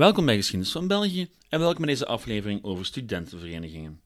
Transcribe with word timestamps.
Welkom 0.00 0.26
bij 0.26 0.36
Geschiedenis 0.36 0.72
van 0.72 0.86
België 0.86 1.28
en 1.48 1.58
welkom 1.58 1.84
bij 1.84 1.92
deze 1.92 2.06
aflevering 2.06 2.64
over 2.64 2.86
studentenverenigingen. 2.86 4.00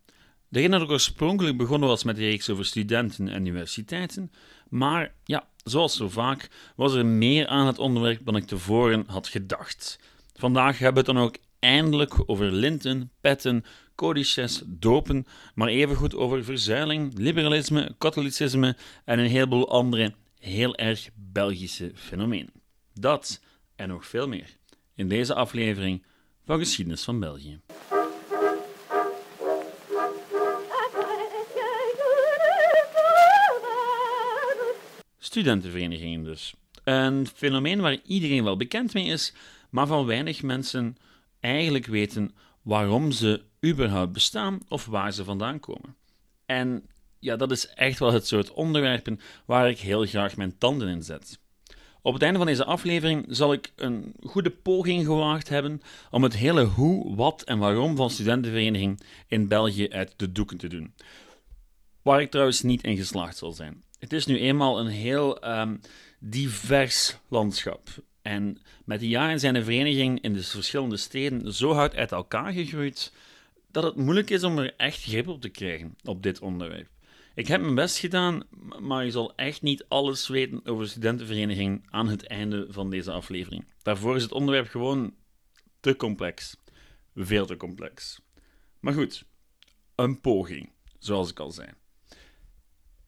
De 0.49 0.59
reden 0.59 0.71
dat 0.71 0.83
ik 0.83 0.91
oorspronkelijk 0.91 1.57
begonnen 1.57 1.89
was 1.89 2.05
met 2.05 2.17
de 2.17 2.23
reeks 2.23 2.51
over 2.51 2.65
studenten 2.65 3.29
en 3.29 3.41
universiteiten, 3.41 4.33
maar 4.69 5.15
ja, 5.25 5.49
zoals 5.65 5.97
zo 5.97 6.09
vaak 6.09 6.49
was 6.77 6.95
er 6.95 7.07
meer 7.07 7.47
aan 7.47 7.67
het 7.67 7.79
onderwerp 7.79 8.21
dan 8.25 8.37
ik 8.37 8.45
tevoren 8.45 9.05
had 9.07 9.29
gedacht. 9.29 9.99
Vandaag 10.33 10.79
hebben 10.79 11.05
we 11.05 11.11
het 11.11 11.19
dan 11.19 11.27
ook 11.27 11.37
eindelijk 11.59 12.15
over 12.27 12.53
linten, 12.53 13.11
petten, 13.21 13.65
codices, 13.95 14.63
dopen, 14.67 15.27
maar 15.55 15.69
evengoed 15.69 16.15
over 16.15 16.45
verzuiling, 16.45 17.19
liberalisme, 17.19 17.95
katholicisme 17.99 18.77
en 19.05 19.19
een 19.19 19.31
heleboel 19.31 19.71
andere 19.71 20.15
heel 20.39 20.77
erg 20.77 21.09
Belgische 21.15 21.93
fenomenen. 21.95 22.53
Dat 22.93 23.41
en 23.77 23.89
nog 23.89 24.07
veel 24.07 24.29
meer 24.29 24.57
in 24.95 25.09
deze 25.09 25.35
aflevering 25.35 26.05
van 26.45 26.59
Geschiedenis 26.59 27.05
van 27.05 27.21
België. 27.21 27.61
Studentenverenigingen 35.19 36.25
dus. 36.25 36.55
Een 36.85 37.27
fenomeen 37.27 37.81
waar 37.81 37.99
iedereen 38.07 38.45
wel 38.45 38.57
bekend 38.57 38.95
mee 38.95 39.05
is, 39.07 39.33
maar 39.71 39.87
van 39.87 40.07
weinig 40.07 40.43
mensen 40.43 40.97
eigenlijk 41.41 41.87
weten 41.87 42.35
waarom 42.63 43.13
ze 43.13 43.43
überhaupt 43.65 44.13
bestaan 44.13 44.61
of 44.69 44.87
waar 44.87 45.13
ze 45.13 45.25
vandaan 45.25 45.61
komen. 45.61 45.97
En 46.47 46.87
ja, 47.19 47.37
dat 47.37 47.51
is 47.51 47.67
echt 47.67 47.99
wel 47.99 48.13
het 48.13 48.27
soort 48.27 48.51
onderwerpen 48.51 49.21
waar 49.47 49.69
ik 49.69 49.79
heel 49.79 50.07
graag 50.07 50.37
mijn 50.37 50.59
tanden 50.59 50.89
in 50.89 51.03
zet. 51.03 51.39
Op 52.07 52.13
het 52.13 52.23
einde 52.23 52.39
van 52.39 52.47
deze 52.47 52.65
aflevering 52.65 53.27
zal 53.29 53.53
ik 53.53 53.73
een 53.77 54.15
goede 54.23 54.51
poging 54.51 55.05
gewaagd 55.05 55.49
hebben 55.49 55.83
om 56.11 56.23
het 56.23 56.37
hele 56.37 56.65
hoe, 56.65 57.17
wat 57.17 57.43
en 57.43 57.59
waarom 57.59 57.97
van 57.97 58.11
studentenvereniging 58.11 59.01
in 59.29 59.49
België 59.49 59.89
uit 59.89 60.13
de 60.17 60.33
doeken 60.33 60.57
te 60.57 60.69
doen. 60.69 60.95
Waar 62.03 62.21
ik 62.21 62.31
trouwens 62.31 62.63
niet 62.63 62.83
in 62.83 62.97
geslaagd 62.97 63.37
zal 63.37 63.53
zijn. 63.53 63.83
Het 63.99 64.13
is 64.13 64.27
nu 64.27 64.39
eenmaal 64.39 64.81
een 64.81 64.87
heel 64.87 65.49
um, 65.59 65.81
divers 66.19 67.17
landschap. 67.29 67.89
En 68.23 68.59
met 68.85 69.01
de 69.01 69.09
jaren 69.09 69.41
zijn 69.41 69.55
de 69.55 69.65
verenigingen 69.65 70.21
in 70.21 70.33
de 70.33 70.43
verschillende 70.43 70.97
steden 70.97 71.55
zo 71.55 71.73
hard 71.73 71.97
uit 71.97 72.13
elkaar 72.13 72.53
gegroeid 72.53 73.13
dat 73.71 73.85
het 73.85 73.97
moeilijk 73.97 74.31
is 74.31 74.43
om 74.43 74.59
er 74.59 74.75
echt 74.77 75.03
grip 75.03 75.29
op 75.29 75.41
te 75.41 75.49
krijgen 75.49 75.97
op 76.03 76.23
dit 76.23 76.41
onderwerp. 76.41 76.89
Ik 77.35 77.47
heb 77.47 77.61
mijn 77.61 77.75
best 77.75 77.99
gedaan, 77.99 78.43
maar 78.81 79.05
je 79.05 79.11
zal 79.11 79.35
echt 79.37 79.63
niet 79.63 79.85
alles 79.89 80.29
weten 80.29 80.67
over 80.67 80.89
studentenvereniging 80.89 81.87
aan 81.91 82.09
het 82.09 82.27
einde 82.27 82.67
van 82.69 82.91
deze 82.91 83.11
aflevering. 83.11 83.65
Daarvoor 83.83 84.17
is 84.17 84.23
het 84.23 84.33
onderwerp 84.33 84.69
gewoon 84.69 85.15
te 85.81 85.97
complex. 85.97 86.57
Veel 87.15 87.47
te 87.47 87.57
complex. 87.57 88.21
Maar 88.81 88.93
goed, 88.93 89.25
een 89.95 90.21
poging, 90.21 90.73
zoals 90.99 91.31
ik 91.31 91.39
al 91.39 91.51
zei. 91.51 91.69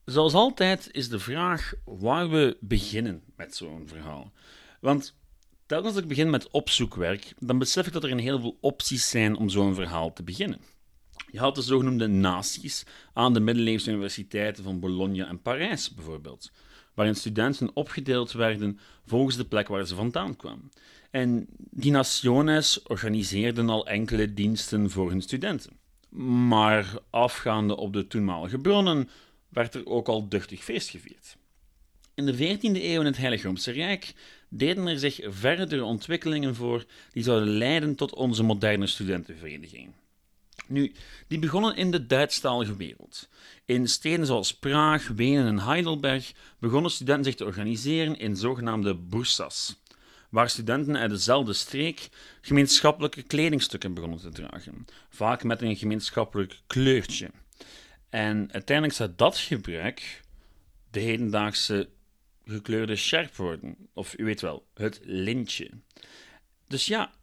Zoals 0.05 0.33
altijd 0.33 0.89
is 0.91 1.09
de 1.09 1.19
vraag 1.19 1.73
waar 1.85 2.29
we 2.29 2.57
beginnen 2.59 3.23
met 3.35 3.55
zo'n 3.55 3.87
verhaal. 3.87 4.31
Want 4.81 5.17
telkens 5.65 5.93
als 5.93 6.03
ik 6.03 6.09
begin 6.09 6.29
met 6.29 6.49
opzoekwerk, 6.49 7.33
dan 7.39 7.57
besef 7.57 7.87
ik 7.87 7.93
dat 7.93 8.03
er 8.03 8.11
een 8.11 8.19
heleboel 8.19 8.57
opties 8.61 9.09
zijn 9.09 9.37
om 9.37 9.49
zo'n 9.49 9.75
verhaal 9.75 10.13
te 10.13 10.23
beginnen. 10.23 10.61
Je 11.31 11.39
had 11.39 11.55
de 11.55 11.61
zogenoemde 11.61 12.07
naties 12.07 12.83
aan 13.13 13.33
de 13.33 13.39
middeleeuwse 13.39 13.89
universiteiten 13.89 14.63
van 14.63 14.79
Bologna 14.79 15.27
en 15.27 15.41
Parijs 15.41 15.93
bijvoorbeeld, 15.93 16.51
waarin 16.93 17.15
studenten 17.15 17.69
opgedeeld 17.73 18.31
werden 18.31 18.79
volgens 19.05 19.37
de 19.37 19.45
plek 19.45 19.67
waar 19.67 19.85
ze 19.85 19.95
vandaan 19.95 20.35
kwamen. 20.35 20.71
En 21.11 21.47
die 21.57 21.91
naciones 21.91 22.83
organiseerden 22.83 23.69
al 23.69 23.87
enkele 23.87 24.33
diensten 24.33 24.89
voor 24.89 25.09
hun 25.09 25.21
studenten. 25.21 25.71
Maar 26.09 26.93
afgaande 27.09 27.77
op 27.77 27.93
de 27.93 28.07
toenmalige 28.07 28.59
bronnen 28.59 29.09
werd 29.49 29.75
er 29.75 29.85
ook 29.85 30.07
al 30.07 30.29
duchtig 30.29 30.63
feest 30.63 30.89
gevierd. 30.89 31.37
In 32.13 32.25
de 32.25 32.35
14e 32.35 32.61
eeuw 32.61 32.99
in 32.99 33.05
het 33.05 33.17
Heilige 33.17 33.47
Roomse 33.47 33.71
Rijk 33.71 34.13
deden 34.49 34.87
er 34.87 34.99
zich 34.99 35.19
verdere 35.23 35.83
ontwikkelingen 35.83 36.55
voor 36.55 36.85
die 37.11 37.23
zouden 37.23 37.49
leiden 37.49 37.95
tot 37.95 38.13
onze 38.13 38.43
moderne 38.43 38.87
studentenvereniging. 38.87 39.93
Nu, 40.69 40.91
die 41.27 41.39
begonnen 41.39 41.75
in 41.75 41.91
de 41.91 42.05
Duitsstalige 42.05 42.75
wereld. 42.75 43.29
In 43.65 43.87
steden 43.87 44.25
zoals 44.25 44.53
Praag, 44.53 45.07
Wenen 45.07 45.47
en 45.47 45.59
Heidelberg 45.59 46.33
begonnen 46.59 46.91
studenten 46.91 47.25
zich 47.25 47.35
te 47.35 47.45
organiseren 47.45 48.19
in 48.19 48.35
zogenaamde 48.35 48.95
bursas, 48.95 49.81
waar 50.29 50.49
studenten 50.49 50.97
uit 50.97 51.09
dezelfde 51.09 51.53
streek 51.53 52.09
gemeenschappelijke 52.41 53.21
kledingstukken 53.21 53.93
begonnen 53.93 54.19
te 54.19 54.29
dragen, 54.29 54.85
vaak 55.09 55.43
met 55.43 55.61
een 55.61 55.75
gemeenschappelijk 55.75 56.59
kleurtje. 56.67 57.31
En 58.09 58.49
uiteindelijk 58.51 58.97
zou 58.97 59.09
dat 59.15 59.37
gebruik 59.37 60.21
de 60.91 60.99
hedendaagse 60.99 61.89
gekleurde 62.45 62.95
sjerp 62.95 63.35
worden, 63.35 63.75
of 63.93 64.17
u 64.17 64.25
weet 64.25 64.41
wel, 64.41 64.67
het 64.73 64.99
lintje. 65.03 65.69
Dus 66.67 66.85
ja, 66.85 67.13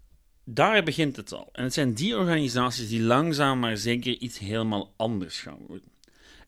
daar 0.45 0.83
begint 0.83 1.17
het 1.17 1.33
al. 1.33 1.49
En 1.53 1.65
het 1.65 1.73
zijn 1.73 1.95
die 1.95 2.17
organisaties 2.17 2.89
die 2.89 3.03
langzaam 3.03 3.59
maar 3.59 3.77
zeker 3.77 4.19
iets 4.19 4.39
helemaal 4.39 4.93
anders 4.97 5.41
gaan 5.41 5.59
worden. 5.67 5.93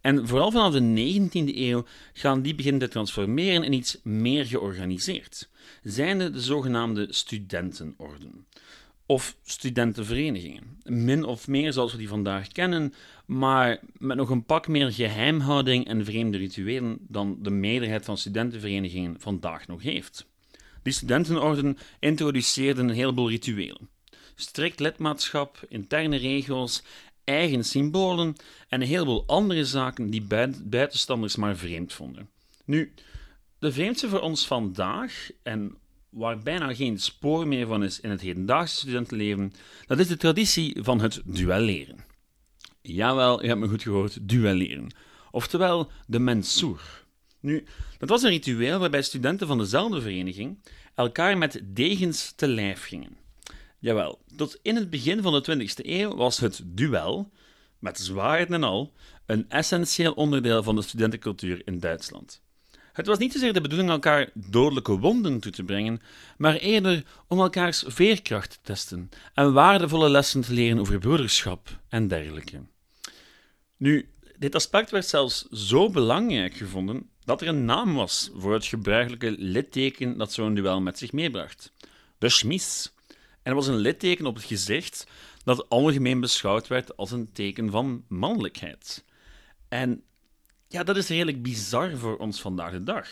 En 0.01 0.29
vooral 0.29 0.51
vanaf 0.51 0.73
de 0.73 1.29
19e 1.29 1.57
eeuw 1.57 1.85
gaan 2.13 2.43
die 2.43 2.55
beginnen 2.55 2.81
te 2.81 2.89
transformeren 2.89 3.63
in 3.63 3.73
iets 3.73 4.01
meer 4.03 4.47
georganiseerd. 4.47 5.49
Zijnde 5.83 6.31
de 6.31 6.41
zogenaamde 6.41 7.07
studentenorden. 7.11 8.47
Of 9.07 9.37
studentenverenigingen. 9.45 10.79
Min 10.85 11.25
of 11.25 11.49
meer 11.49 11.73
zoals 11.73 11.93
we 11.93 11.99
die 11.99 12.09
vandaag 12.09 12.49
kennen, 12.49 12.95
maar 13.27 13.81
met 13.99 14.17
nog 14.17 14.31
een 14.31 14.45
pak 14.45 14.69
meer 14.69 14.93
geheimhouding 14.93 15.87
en 15.87 16.05
vreemde 16.05 16.39
rituelen 16.39 16.99
dan 17.01 17.39
de 17.43 17.51
meerderheid 17.51 18.05
van 18.05 18.19
studentenverenigingen 18.19 19.17
vandaag 19.19 19.67
nog 19.67 19.83
heeft. 19.83 20.27
Die 20.87 20.95
studentenorden 20.95 21.79
introduceerden 21.99 22.89
een 22.89 22.95
heleboel 22.95 23.29
rituelen. 23.29 23.89
Strikt 24.35 24.81
lidmaatschap, 24.81 25.67
interne 25.69 26.17
regels, 26.17 26.83
eigen 27.25 27.65
symbolen 27.65 28.35
en 28.69 28.81
een 28.81 28.87
heleboel 28.87 29.25
andere 29.27 29.65
zaken 29.65 30.11
die 30.11 30.27
buitenstanders 30.65 31.37
maar 31.37 31.57
vreemd 31.57 31.93
vonden. 31.93 32.29
Nu, 32.65 32.93
de 33.59 33.73
vreemdste 33.73 34.09
voor 34.09 34.21
ons 34.21 34.47
vandaag, 34.47 35.31
en 35.43 35.77
waar 36.09 36.39
bijna 36.39 36.75
geen 36.75 36.99
spoor 36.99 37.47
meer 37.47 37.67
van 37.67 37.85
is 37.85 38.01
in 38.01 38.11
het 38.11 38.21
hedendaagse 38.21 38.77
studentenleven, 38.77 39.53
dat 39.87 39.99
is 39.99 40.07
de 40.09 40.17
traditie 40.17 40.77
van 40.83 41.01
het 41.01 41.23
duelleren. 41.25 42.05
Jawel, 42.81 43.43
je 43.43 43.49
hebt 43.49 43.61
me 43.61 43.69
goed 43.69 43.83
gehoord, 43.83 44.29
duelleren. 44.29 44.95
Oftewel 45.31 45.91
de 46.07 46.19
mensoer. 46.19 47.06
Nu, 47.47 47.65
dat 47.99 48.09
was 48.09 48.23
een 48.23 48.31
ritueel 48.31 48.79
waarbij 48.79 49.03
studenten 49.03 49.47
van 49.47 49.59
dezelfde 49.59 50.01
vereniging 50.01 50.59
elkaar 50.95 51.39
met 51.39 51.61
degens 51.65 52.33
te 52.33 52.49
lijf 52.49 52.85
gingen. 52.85 53.17
Jawel, 53.79 54.19
tot 54.37 54.59
in 54.63 54.77
het 54.77 54.91
begin 54.91 55.23
van 55.23 55.33
de 55.33 55.69
20e 55.69 55.87
eeuw 55.87 56.15
was 56.15 56.39
het 56.39 56.63
duel, 56.65 57.33
met 57.79 57.99
zwaarden 57.99 58.55
en 58.55 58.63
al, 58.63 58.93
een 59.27 59.49
essentieel 59.49 60.13
onderdeel 60.13 60.63
van 60.63 60.77
de 60.77 60.83
studentencultuur 60.83 61.63
in 61.65 61.81
Duitsland. 61.81 62.43
Het 62.93 63.07
was 63.07 63.19
niet 63.19 63.33
zozeer 63.33 63.53
de 63.53 63.61
bedoeling 63.61 63.91
elkaar 63.91 64.31
dodelijke 64.35 64.99
wonden 64.99 65.41
toe 65.41 65.53
te 65.53 65.65
brengen, 65.65 66.01
maar 66.37 66.55
eerder 66.55 67.05
om 67.29 67.41
elkaars 67.41 67.85
veerkracht 67.87 68.51
te 68.51 68.59
testen 68.63 69.09
en 69.35 69.53
waardevolle 69.53 70.09
lessen 70.09 70.41
te 70.41 70.53
leren 70.53 70.79
over 70.79 70.99
broederschap 70.99 71.81
en 71.89 72.09
dergelijke. 72.09 72.63
Nu, 73.77 74.11
dit 74.39 74.55
aspect 74.55 74.91
werd 74.91 75.07
zelfs 75.07 75.43
zo 75.43 75.91
belangrijk 75.91 76.55
gevonden 76.55 77.11
dat 77.27 77.41
er 77.41 77.49
een 77.49 77.65
naam 77.65 77.95
was 77.95 78.31
voor 78.35 78.53
het 78.53 78.67
gebruikelijke 78.67 79.35
litteken 79.39 80.19
dat 80.19 80.33
zo'n 80.33 80.55
duel 80.55 80.81
met 80.81 80.99
zich 80.99 81.13
meebracht: 81.13 81.73
de 82.19 82.29
schmies. 82.29 82.95
En 83.43 83.53
er 83.53 83.55
was 83.55 83.67
een 83.67 83.77
litteken 83.77 84.27
op 84.27 84.35
het 84.35 84.45
gezicht 84.45 85.07
dat 85.45 85.69
algemeen 85.69 86.21
beschouwd 86.21 86.67
werd 86.67 86.97
als 86.97 87.11
een 87.11 87.33
teken 87.33 87.71
van 87.71 88.05
mannelijkheid. 88.09 89.05
En 89.69 90.03
ja, 90.69 90.83
dat 90.83 90.97
is 90.97 91.09
redelijk 91.09 91.43
bizar 91.43 91.97
voor 91.97 92.17
ons 92.17 92.41
vandaag 92.41 92.71
de 92.71 92.83
dag. 92.83 93.09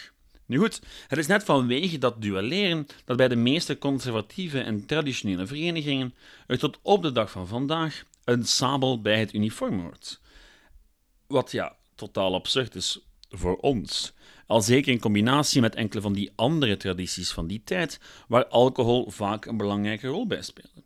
Nu 0.47 0.59
goed, 0.59 0.81
het 1.09 1.19
is 1.19 1.27
net 1.27 1.45
vanwege 1.45 1.99
dat 1.99 2.23
duelleren 2.23 2.87
dat 3.05 3.17
bij 3.17 3.29
de 3.29 3.37
meeste 3.37 3.79
conservatieve 3.79 4.61
en 4.61 4.87
traditionele 4.87 5.47
verenigingen 5.47 6.15
er 6.47 6.59
tot 6.59 6.79
op 6.83 7.03
de 7.03 7.13
dag 7.13 7.31
van 7.31 7.47
vandaag 7.47 8.05
een 8.25 8.45
sabel 8.45 9.01
bij 9.01 9.19
het 9.19 9.35
uniform 9.35 9.81
hoort. 9.81 10.21
Wat 11.27 11.51
ja, 11.53 11.77
totaal 11.95 12.35
absurd 12.35 12.75
is 12.75 13.01
voor 13.39 13.57
ons. 13.57 14.13
Al 14.47 14.63
zeker 14.63 14.93
in 14.93 15.01
combinatie 15.01 15.61
met 15.61 15.75
enkele 15.75 16.01
van 16.03 16.13
die 16.13 16.33
andere 16.35 16.77
tradities 16.77 17.33
van 17.33 17.47
die 17.47 17.63
tijd, 17.65 18.01
waar 18.29 18.47
alcohol 18.47 19.11
vaak 19.11 19.45
een 19.45 19.57
belangrijke 19.57 20.07
rol 20.07 20.27
bij 20.27 20.43
speelde. 20.43 20.83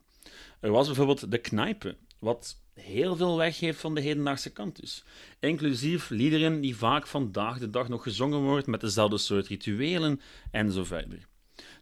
Er 0.59 0.71
was 0.71 0.85
bijvoorbeeld 0.85 1.31
de 1.31 1.37
knijpen, 1.37 1.97
wat 2.19 2.57
heel 2.73 3.15
veel 3.15 3.37
weggeeft 3.37 3.79
van 3.79 3.95
de 3.95 4.01
hedendaagse 4.01 4.51
kant 4.51 4.79
dus. 4.79 5.03
Inclusief 5.39 6.09
liederen 6.09 6.61
die 6.61 6.75
vaak 6.75 7.07
vandaag 7.07 7.59
de 7.59 7.69
dag 7.69 7.87
nog 7.89 8.03
gezongen 8.03 8.39
worden 8.39 8.71
met 8.71 8.81
dezelfde 8.81 9.17
soort 9.17 9.47
rituelen 9.47 10.21
en 10.51 10.71
zo 10.71 10.83
verder. 10.83 11.27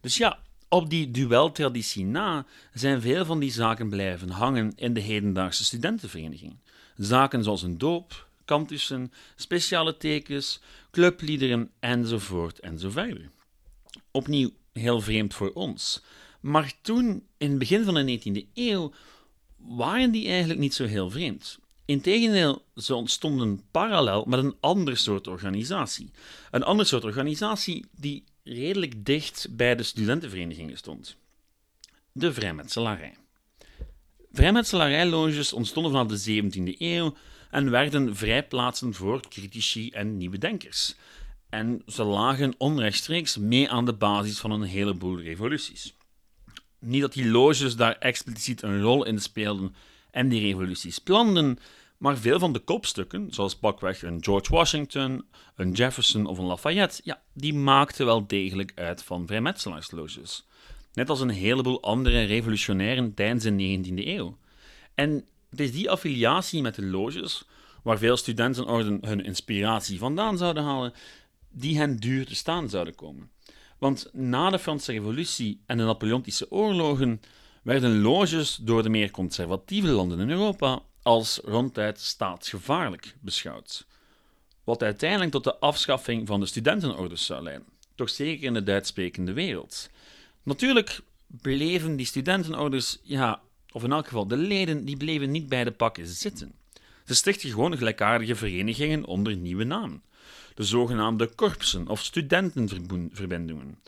Dus 0.01 0.17
ja, 0.17 0.39
op 0.69 0.89
die 0.89 1.11
dueltraditie 1.11 2.05
na 2.05 2.45
zijn 2.73 3.01
veel 3.01 3.25
van 3.25 3.39
die 3.39 3.51
zaken 3.51 3.89
blijven 3.89 4.29
hangen 4.29 4.71
in 4.75 4.93
de 4.93 4.99
hedendaagse 4.99 5.63
studentenverenigingen. 5.63 6.61
Zaken 6.95 7.43
zoals 7.43 7.61
een 7.61 7.77
doop, 7.77 8.27
kantussen, 8.47 9.11
speciale 9.35 9.97
tekens, 9.97 10.59
clubliederen 10.91 11.71
enzovoort 11.79 12.59
enzoverder. 12.59 13.29
Opnieuw 14.11 14.51
heel 14.73 15.01
vreemd 15.01 15.33
voor 15.33 15.51
ons. 15.53 16.03
Maar 16.41 16.73
toen, 16.81 17.23
in 17.37 17.49
het 17.49 17.59
begin 17.59 17.83
van 17.83 17.93
de 17.93 18.19
19e 18.19 18.53
eeuw, 18.53 18.93
waren 19.57 20.11
die 20.11 20.27
eigenlijk 20.27 20.59
niet 20.59 20.73
zo 20.73 20.85
heel 20.85 21.09
vreemd. 21.09 21.59
Integendeel, 21.85 22.65
ze 22.75 22.95
ontstonden 22.95 23.61
parallel 23.71 24.25
met 24.25 24.39
een 24.39 24.55
ander 24.59 24.97
soort 24.97 25.27
organisatie. 25.27 26.11
Een 26.51 26.63
ander 26.63 26.85
soort 26.85 27.03
organisatie 27.03 27.85
die 27.91 28.23
redelijk 28.43 29.05
dicht 29.05 29.47
bij 29.51 29.75
de 29.75 29.83
studentenverenigingen 29.83 30.77
stond. 30.77 31.17
De 32.11 32.33
vrijmetselarij. 32.33 33.15
Vrijmetselarijloges 34.31 35.53
ontstonden 35.53 35.91
vanaf 35.91 36.07
de 36.07 36.41
17e 36.43 36.77
eeuw 36.77 37.15
en 37.51 37.69
werden 37.69 38.15
vrijplaatsen 38.15 38.93
voor 38.93 39.21
critici 39.29 39.89
en 39.89 40.17
nieuwe 40.17 40.37
denkers. 40.37 40.95
En 41.49 41.81
ze 41.85 42.03
lagen 42.03 42.53
onrechtstreeks 42.57 43.37
mee 43.37 43.69
aan 43.69 43.85
de 43.85 43.93
basis 43.93 44.39
van 44.39 44.51
een 44.51 44.63
heleboel 44.63 45.19
revoluties. 45.19 45.95
Niet 46.79 47.01
dat 47.01 47.13
die 47.13 47.29
loges 47.29 47.75
daar 47.75 47.97
expliciet 47.97 48.61
een 48.61 48.81
rol 48.81 49.05
in 49.05 49.19
speelden 49.19 49.75
en 50.11 50.29
die 50.29 50.41
revoluties 50.41 50.99
planden, 50.99 51.59
maar 51.97 52.17
veel 52.17 52.39
van 52.39 52.53
de 52.53 52.59
kopstukken, 52.59 53.27
zoals 53.33 53.55
pakweg 53.55 54.03
een 54.03 54.23
George 54.23 54.51
Washington, 54.51 55.25
een 55.55 55.71
Jefferson 55.71 56.25
of 56.25 56.37
een 56.37 56.45
Lafayette, 56.45 57.01
ja, 57.03 57.21
die 57.33 57.53
maakten 57.53 58.05
wel 58.05 58.27
degelijk 58.27 58.71
uit 58.75 59.03
van 59.03 59.27
vrijmetselaarsloges. 59.27 60.45
Net 60.93 61.09
als 61.09 61.21
een 61.21 61.29
heleboel 61.29 61.81
andere 61.81 62.23
revolutionairen 62.23 63.13
tijdens 63.13 63.43
de 63.43 63.79
19e 63.89 64.07
eeuw. 64.07 64.37
En 64.95 65.25
het 65.49 65.59
is 65.59 65.71
die 65.71 65.89
affiliatie 65.89 66.61
met 66.61 66.75
de 66.75 66.85
loges, 66.85 67.43
waar 67.83 67.97
veel 67.97 68.17
studentenorden 68.17 68.97
hun 69.01 69.23
inspiratie 69.23 69.99
vandaan 69.99 70.37
zouden 70.37 70.63
halen, 70.63 70.93
die 71.49 71.77
hen 71.77 71.97
duur 71.97 72.25
te 72.25 72.35
staan 72.35 72.69
zouden 72.69 72.95
komen. 72.95 73.29
Want 73.77 74.09
na 74.13 74.49
de 74.49 74.59
Franse 74.59 74.91
Revolutie 74.91 75.61
en 75.65 75.77
de 75.77 75.83
Napoleontische 75.83 76.51
oorlogen 76.51 77.21
werden 77.63 78.01
loges 78.01 78.55
door 78.55 78.83
de 78.83 78.89
meer 78.89 79.11
conservatieve 79.11 79.87
landen 79.87 80.19
in 80.19 80.29
Europa 80.29 80.81
als 81.01 81.39
ronduit 81.43 81.99
staatsgevaarlijk 81.99 83.15
beschouwd. 83.21 83.85
Wat 84.63 84.83
uiteindelijk 84.83 85.31
tot 85.31 85.43
de 85.43 85.57
afschaffing 85.57 86.27
van 86.27 86.39
de 86.39 86.45
studentenorders 86.45 87.25
zou 87.25 87.43
leiden, 87.43 87.67
toch 87.95 88.09
zeker 88.09 88.43
in 88.43 88.53
de 88.53 88.63
Duitssprekende 88.63 89.33
wereld. 89.33 89.89
Natuurlijk 90.43 90.99
bleven 91.27 91.95
die 91.95 92.05
studentenorders, 92.05 92.97
ja, 93.03 93.41
of 93.77 93.83
in 93.83 93.91
elk 93.91 94.07
geval 94.07 94.27
de 94.27 94.37
leden, 94.37 94.85
die 94.85 94.97
bleven 94.97 95.31
niet 95.31 95.49
bij 95.49 95.63
de 95.63 95.71
pakken 95.71 96.07
zitten. 96.07 96.53
Ze 97.05 97.15
stichten 97.15 97.49
gewoon 97.49 97.77
gelijkaardige 97.77 98.35
verenigingen 98.35 99.05
onder 99.05 99.35
nieuwe 99.35 99.63
namen. 99.63 100.03
De 100.55 100.63
zogenaamde 100.63 101.27
korpsen 101.27 101.87
of 101.87 102.03
studentenverbindingen. 102.03 103.79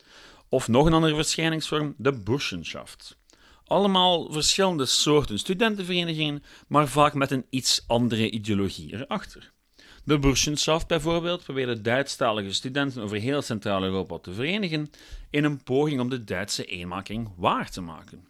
Of 0.48 0.68
nog 0.68 0.86
een 0.86 0.92
andere 0.92 1.14
verschijningsvorm, 1.14 1.94
de 1.96 2.12
Burschenschaft. 2.12 3.16
Allemaal 3.64 4.32
verschillende 4.32 4.86
soorten 4.86 5.38
studentenverenigingen, 5.38 6.42
maar 6.68 6.88
vaak 6.88 7.14
met 7.14 7.30
een 7.30 7.46
iets 7.50 7.84
andere 7.86 8.30
ideologie 8.30 8.92
erachter. 8.94 9.52
De 10.04 10.18
Burschenschaft 10.18 10.86
bijvoorbeeld 10.86 11.44
probeerde 11.44 11.80
Duitsstalige 11.80 12.52
studenten 12.52 13.02
over 13.02 13.16
heel 13.16 13.42
Centraal-Europa 13.42 14.18
te 14.18 14.32
verenigen 14.32 14.90
in 15.30 15.44
een 15.44 15.62
poging 15.62 16.00
om 16.00 16.08
de 16.08 16.24
Duitse 16.24 16.64
eenmaking 16.64 17.28
waar 17.36 17.70
te 17.70 17.80
maken. 17.80 18.29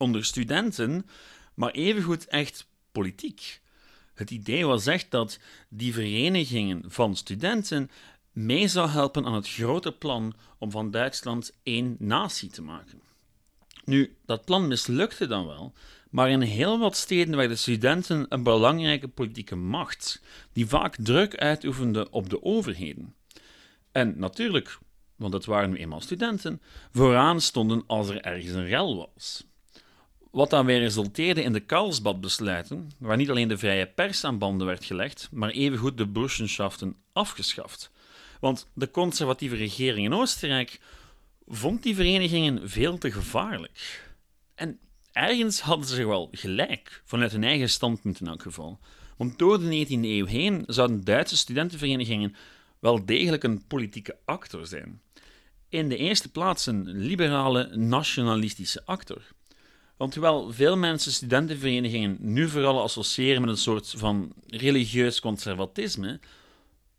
Onder 0.00 0.24
studenten, 0.24 1.06
maar 1.54 1.70
evengoed 1.70 2.26
echt 2.26 2.66
politiek. 2.92 3.60
Het 4.14 4.30
idee 4.30 4.66
was 4.66 4.86
echt 4.86 5.10
dat 5.10 5.38
die 5.68 5.92
verenigingen 5.92 6.82
van 6.86 7.16
studenten 7.16 7.90
mee 8.32 8.68
zou 8.68 8.88
helpen 8.88 9.24
aan 9.24 9.34
het 9.34 9.48
grote 9.48 9.92
plan 9.92 10.34
om 10.58 10.70
van 10.70 10.90
Duitsland 10.90 11.52
één 11.62 11.96
natie 11.98 12.50
te 12.50 12.62
maken. 12.62 13.00
Nu, 13.84 14.16
dat 14.26 14.44
plan 14.44 14.68
mislukte 14.68 15.26
dan 15.26 15.46
wel, 15.46 15.72
maar 16.10 16.30
in 16.30 16.40
heel 16.40 16.78
wat 16.78 16.96
steden 16.96 17.36
werden 17.36 17.58
studenten 17.58 18.26
een 18.28 18.42
belangrijke 18.42 19.08
politieke 19.08 19.56
macht, 19.56 20.22
die 20.52 20.66
vaak 20.66 20.96
druk 21.00 21.36
uitoefende 21.36 22.10
op 22.10 22.30
de 22.30 22.42
overheden. 22.42 23.14
En 23.92 24.18
natuurlijk, 24.18 24.78
want 25.16 25.32
het 25.32 25.44
waren 25.44 25.70
nu 25.70 25.76
eenmaal 25.76 26.00
studenten, 26.00 26.62
vooraan 26.92 27.40
stonden 27.40 27.84
als 27.86 28.08
er 28.08 28.20
ergens 28.20 28.52
een 28.52 28.66
rel 28.66 28.96
was. 28.96 29.48
Wat 30.30 30.50
dan 30.50 30.66
weer 30.66 30.78
resulteerde 30.78 31.42
in 31.42 31.52
de 31.52 31.60
Karlsbad-besluiten, 31.60 32.90
waar 32.98 33.16
niet 33.16 33.30
alleen 33.30 33.48
de 33.48 33.58
vrije 33.58 33.86
pers 33.86 34.24
aan 34.24 34.38
banden 34.38 34.66
werd 34.66 34.84
gelegd, 34.84 35.28
maar 35.30 35.50
evengoed 35.50 35.98
de 35.98 36.06
burschenschaften 36.06 36.96
afgeschaft. 37.12 37.90
Want 38.40 38.66
de 38.74 38.90
conservatieve 38.90 39.56
regering 39.56 40.06
in 40.06 40.14
Oostenrijk 40.14 40.80
vond 41.46 41.82
die 41.82 41.94
verenigingen 41.94 42.68
veel 42.68 42.98
te 42.98 43.12
gevaarlijk. 43.12 44.08
En 44.54 44.78
ergens 45.12 45.60
hadden 45.60 45.86
ze 45.86 46.06
wel 46.06 46.28
gelijk, 46.32 47.02
vanuit 47.04 47.32
hun 47.32 47.44
eigen 47.44 47.70
standpunt 47.70 48.20
in 48.20 48.26
elk 48.26 48.42
geval. 48.42 48.78
Want 49.16 49.38
door 49.38 49.60
de 49.60 49.86
19e 49.86 49.90
eeuw 49.90 50.26
heen 50.26 50.64
zouden 50.66 51.04
Duitse 51.04 51.36
studentenverenigingen 51.36 52.36
wel 52.78 53.04
degelijk 53.04 53.42
een 53.42 53.66
politieke 53.66 54.16
actor 54.24 54.66
zijn. 54.66 55.00
In 55.68 55.88
de 55.88 55.96
eerste 55.96 56.30
plaats 56.30 56.66
een 56.66 56.88
liberale, 56.88 57.76
nationalistische 57.76 58.82
actor. 58.84 59.22
Want 60.00 60.12
terwijl 60.12 60.52
veel 60.52 60.76
mensen 60.76 61.12
studentenverenigingen 61.12 62.16
nu 62.20 62.48
vooral 62.48 62.82
associëren 62.82 63.40
met 63.40 63.50
een 63.50 63.56
soort 63.56 63.94
van 63.96 64.32
religieus 64.46 65.20
conservatisme, 65.20 66.20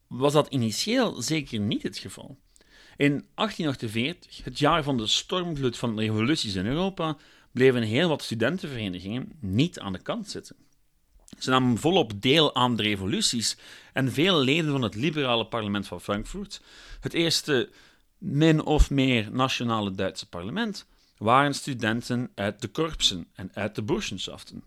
was 0.08 0.34
dat 0.34 0.48
initieel 0.48 1.22
zeker 1.22 1.60
niet 1.60 1.84
het 1.84 1.98
geval. 1.98 2.38
In 2.98 3.26
1848, 3.36 4.44
het 4.44 4.60
jaar 4.60 4.84
van 4.84 4.98
de 4.98 5.08
stormvloed 5.08 5.78
van 5.78 6.00
revoluties 6.00 6.56
in 6.56 6.66
Europa, 6.66 7.18
bleven 7.52 7.82
heel 7.82 8.10
wat 8.10 8.24
studentenverenigingen 8.24 9.32
niet 9.40 9.80
aan 9.80 9.94
de 9.94 10.02
kant 10.02 10.30
zitten. 10.30 10.56
Ze 11.40 11.50
namen 11.50 11.78
volop 11.78 12.22
deel 12.22 12.56
aan 12.56 12.76
de 12.76 12.84
revoluties 12.84 13.58
en 13.94 14.12
veel 14.12 14.40
leden 14.40 14.72
van 14.72 14.82
het 14.82 14.96
liberale 14.96 15.46
parlement 15.46 15.88
van 15.88 16.02
Frankfurt, 16.02 16.62
het 17.00 17.14
eerste 17.14 17.70
min 18.18 18.64
of 18.64 18.90
meer 18.90 19.32
nationale 19.32 19.92
Duitse 19.92 20.30
parlement, 20.30 20.86
waren 21.22 21.54
studenten 21.54 22.32
uit 22.36 22.62
de 22.62 22.68
korpsen 22.68 23.28
en 23.34 23.52
uit 23.54 23.76
de 23.76 23.84
burschenschaften. 23.84 24.64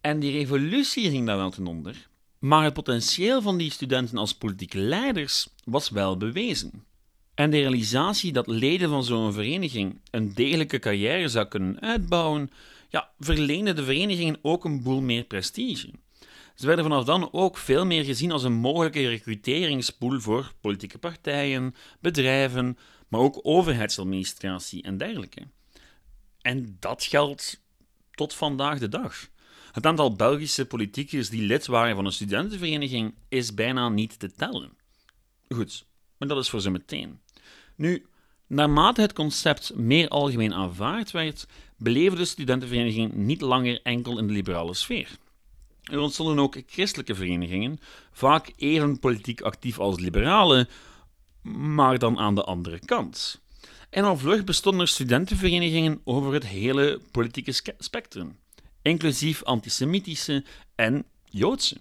En 0.00 0.20
die 0.20 0.32
revolutie 0.32 1.10
ging 1.10 1.26
daar 1.26 1.36
wel 1.36 1.50
ten 1.50 1.66
onder, 1.66 2.08
maar 2.38 2.64
het 2.64 2.74
potentieel 2.74 3.42
van 3.42 3.58
die 3.58 3.70
studenten 3.70 4.18
als 4.18 4.34
politieke 4.34 4.78
leiders 4.78 5.48
was 5.64 5.90
wel 5.90 6.16
bewezen. 6.16 6.84
En 7.34 7.50
de 7.50 7.56
realisatie 7.56 8.32
dat 8.32 8.46
leden 8.46 8.88
van 8.88 9.04
zo'n 9.04 9.32
vereniging 9.32 10.00
een 10.10 10.34
degelijke 10.34 10.78
carrière 10.78 11.28
zou 11.28 11.46
kunnen 11.46 11.80
uitbouwen, 11.80 12.50
ja, 12.88 13.10
verleende 13.18 13.72
de 13.72 13.84
verenigingen 13.84 14.38
ook 14.42 14.64
een 14.64 14.82
boel 14.82 15.00
meer 15.00 15.24
prestige. 15.24 15.90
Ze 16.54 16.66
werden 16.66 16.84
vanaf 16.84 17.04
dan 17.04 17.32
ook 17.32 17.56
veel 17.56 17.86
meer 17.86 18.04
gezien 18.04 18.32
als 18.32 18.42
een 18.42 18.52
mogelijke 18.52 19.08
recruteringspool 19.08 20.20
voor 20.20 20.52
politieke 20.60 20.98
partijen, 20.98 21.74
bedrijven, 22.00 22.78
maar 23.08 23.20
ook 23.20 23.40
overheidsadministratie 23.42 24.82
en 24.82 24.98
dergelijke. 24.98 25.46
En 26.42 26.76
dat 26.80 27.04
geldt 27.04 27.62
tot 28.10 28.34
vandaag 28.34 28.78
de 28.78 28.88
dag. 28.88 29.28
Het 29.72 29.86
aantal 29.86 30.14
Belgische 30.16 30.66
politicus 30.66 31.28
die 31.28 31.42
lid 31.42 31.66
waren 31.66 31.94
van 31.96 32.06
een 32.06 32.12
studentenvereniging 32.12 33.14
is 33.28 33.54
bijna 33.54 33.88
niet 33.88 34.18
te 34.18 34.32
tellen. 34.32 34.72
Goed, 35.48 35.86
maar 36.16 36.28
dat 36.28 36.38
is 36.38 36.50
voor 36.50 36.60
zo 36.60 36.70
meteen. 36.70 37.20
Nu, 37.76 38.06
naarmate 38.46 39.00
het 39.00 39.12
concept 39.12 39.74
meer 39.74 40.08
algemeen 40.08 40.54
aanvaard 40.54 41.10
werd, 41.10 41.46
bleven 41.76 42.18
de 42.18 42.24
studentenverenigingen 42.24 43.26
niet 43.26 43.40
langer 43.40 43.80
enkel 43.82 44.18
in 44.18 44.26
de 44.26 44.32
liberale 44.32 44.74
sfeer. 44.74 45.18
Er 45.82 45.98
ontstonden 45.98 46.38
ook 46.38 46.56
christelijke 46.66 47.14
verenigingen, 47.14 47.80
vaak 48.12 48.52
even 48.56 48.98
politiek 48.98 49.40
actief 49.40 49.78
als 49.78 49.98
liberalen, 49.98 50.68
maar 51.42 51.98
dan 51.98 52.18
aan 52.18 52.34
de 52.34 52.44
andere 52.44 52.78
kant. 52.78 53.40
En 53.90 54.04
al 54.04 54.16
vlug 54.16 54.44
bestonden 54.44 54.80
er 54.80 54.88
studentenverenigingen 54.88 56.00
over 56.04 56.32
het 56.32 56.46
hele 56.46 57.00
politieke 57.10 57.74
spectrum, 57.78 58.38
inclusief 58.82 59.42
antisemitische 59.42 60.44
en 60.74 61.04
Joodse. 61.24 61.76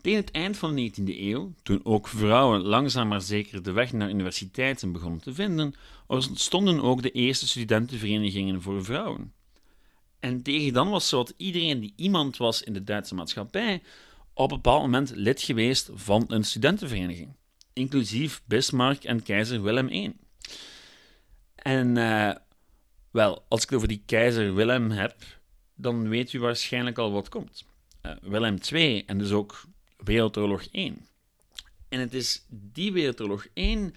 Tegen 0.00 0.20
het 0.20 0.30
eind 0.30 0.56
van 0.56 0.74
de 0.74 0.90
19e 0.90 1.04
eeuw, 1.04 1.52
toen 1.62 1.80
ook 1.84 2.08
vrouwen 2.08 2.60
langzaam 2.60 3.08
maar 3.08 3.20
zeker 3.20 3.62
de 3.62 3.72
weg 3.72 3.92
naar 3.92 4.10
universiteiten 4.10 4.92
begonnen 4.92 5.20
te 5.20 5.34
vinden, 5.34 5.74
ontstonden 6.06 6.82
ook 6.82 7.02
de 7.02 7.10
eerste 7.10 7.48
studentenverenigingen 7.48 8.62
voor 8.62 8.84
vrouwen. 8.84 9.32
En 10.20 10.42
tegen 10.42 10.72
dan 10.72 10.90
was 10.90 11.08
zowat 11.08 11.34
iedereen 11.36 11.80
die 11.80 11.92
iemand 11.96 12.36
was 12.36 12.62
in 12.62 12.72
de 12.72 12.84
Duitse 12.84 13.14
maatschappij 13.14 13.82
op 14.34 14.50
een 14.50 14.56
bepaald 14.56 14.82
moment 14.82 15.12
lid 15.14 15.42
geweest 15.42 15.90
van 15.94 16.24
een 16.28 16.44
studentenvereniging, 16.44 17.36
inclusief 17.72 18.42
Bismarck 18.44 19.04
en 19.04 19.22
keizer 19.22 19.62
Willem 19.62 19.88
I. 19.88 20.12
En 21.68 21.96
uh, 21.96 22.30
Wel, 23.10 23.44
als 23.48 23.62
ik 23.62 23.68
het 23.68 23.76
over 23.76 23.88
die 23.88 24.02
keizer 24.06 24.54
Willem 24.54 24.90
heb, 24.90 25.16
dan 25.74 26.08
weet 26.08 26.32
u 26.32 26.40
waarschijnlijk 26.40 26.98
al 26.98 27.12
wat 27.12 27.28
komt. 27.28 27.64
Uh, 28.02 28.12
Willem 28.20 28.58
II 28.72 29.02
en 29.06 29.18
dus 29.18 29.30
ook 29.30 29.64
Wereldoorlog 29.96 30.64
1. 30.72 31.06
En 31.88 32.00
het 32.00 32.14
is 32.14 32.44
die 32.48 32.92
Wereldoorlog 32.92 33.46
1 33.54 33.94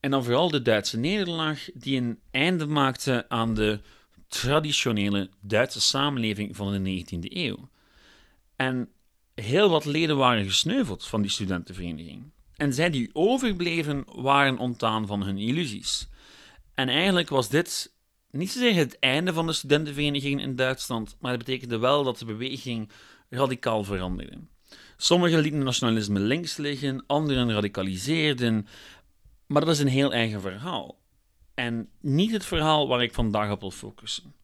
en 0.00 0.10
dan 0.10 0.24
vooral 0.24 0.50
de 0.50 0.62
Duitse 0.62 0.98
nederlaag 0.98 1.68
die 1.74 2.00
een 2.00 2.18
einde 2.30 2.66
maakte 2.66 3.24
aan 3.28 3.54
de 3.54 3.80
traditionele 4.28 5.30
Duitse 5.40 5.80
samenleving 5.80 6.56
van 6.56 6.72
de 6.72 7.04
19e 7.04 7.18
eeuw. 7.20 7.68
En 8.56 8.88
heel 9.34 9.68
wat 9.68 9.84
leden 9.84 10.16
waren 10.16 10.44
gesneuveld 10.44 11.06
van 11.06 11.22
die 11.22 11.30
studentenvereniging. 11.30 12.30
En 12.56 12.74
zij 12.74 12.90
die 12.90 13.10
overbleven 13.12 14.04
waren 14.06 14.58
ontdaan 14.58 15.06
van 15.06 15.22
hun 15.22 15.38
illusies. 15.38 16.10
En 16.82 16.88
eigenlijk 16.88 17.28
was 17.28 17.48
dit 17.48 17.94
niet 18.30 18.50
zozeer 18.50 18.74
het 18.74 18.98
einde 18.98 19.32
van 19.32 19.46
de 19.46 19.52
studentenvereniging 19.52 20.40
in 20.40 20.56
Duitsland, 20.56 21.16
maar 21.20 21.30
het 21.30 21.44
betekende 21.44 21.78
wel 21.78 22.04
dat 22.04 22.18
de 22.18 22.24
beweging 22.24 22.90
radicaal 23.28 23.84
veranderde. 23.84 24.38
Sommigen 24.96 25.38
lieten 25.38 25.64
nationalisme 25.64 26.18
links 26.18 26.56
liggen, 26.56 27.04
anderen 27.06 27.52
radicaliseerden, 27.52 28.66
maar 29.46 29.64
dat 29.64 29.74
is 29.74 29.80
een 29.80 29.88
heel 29.88 30.12
eigen 30.12 30.40
verhaal. 30.40 30.98
En 31.54 31.88
niet 32.00 32.30
het 32.30 32.44
verhaal 32.44 32.88
waar 32.88 33.02
ik 33.02 33.14
vandaag 33.14 33.50
op 33.50 33.60
wil 33.60 33.70
focussen. 33.70 34.34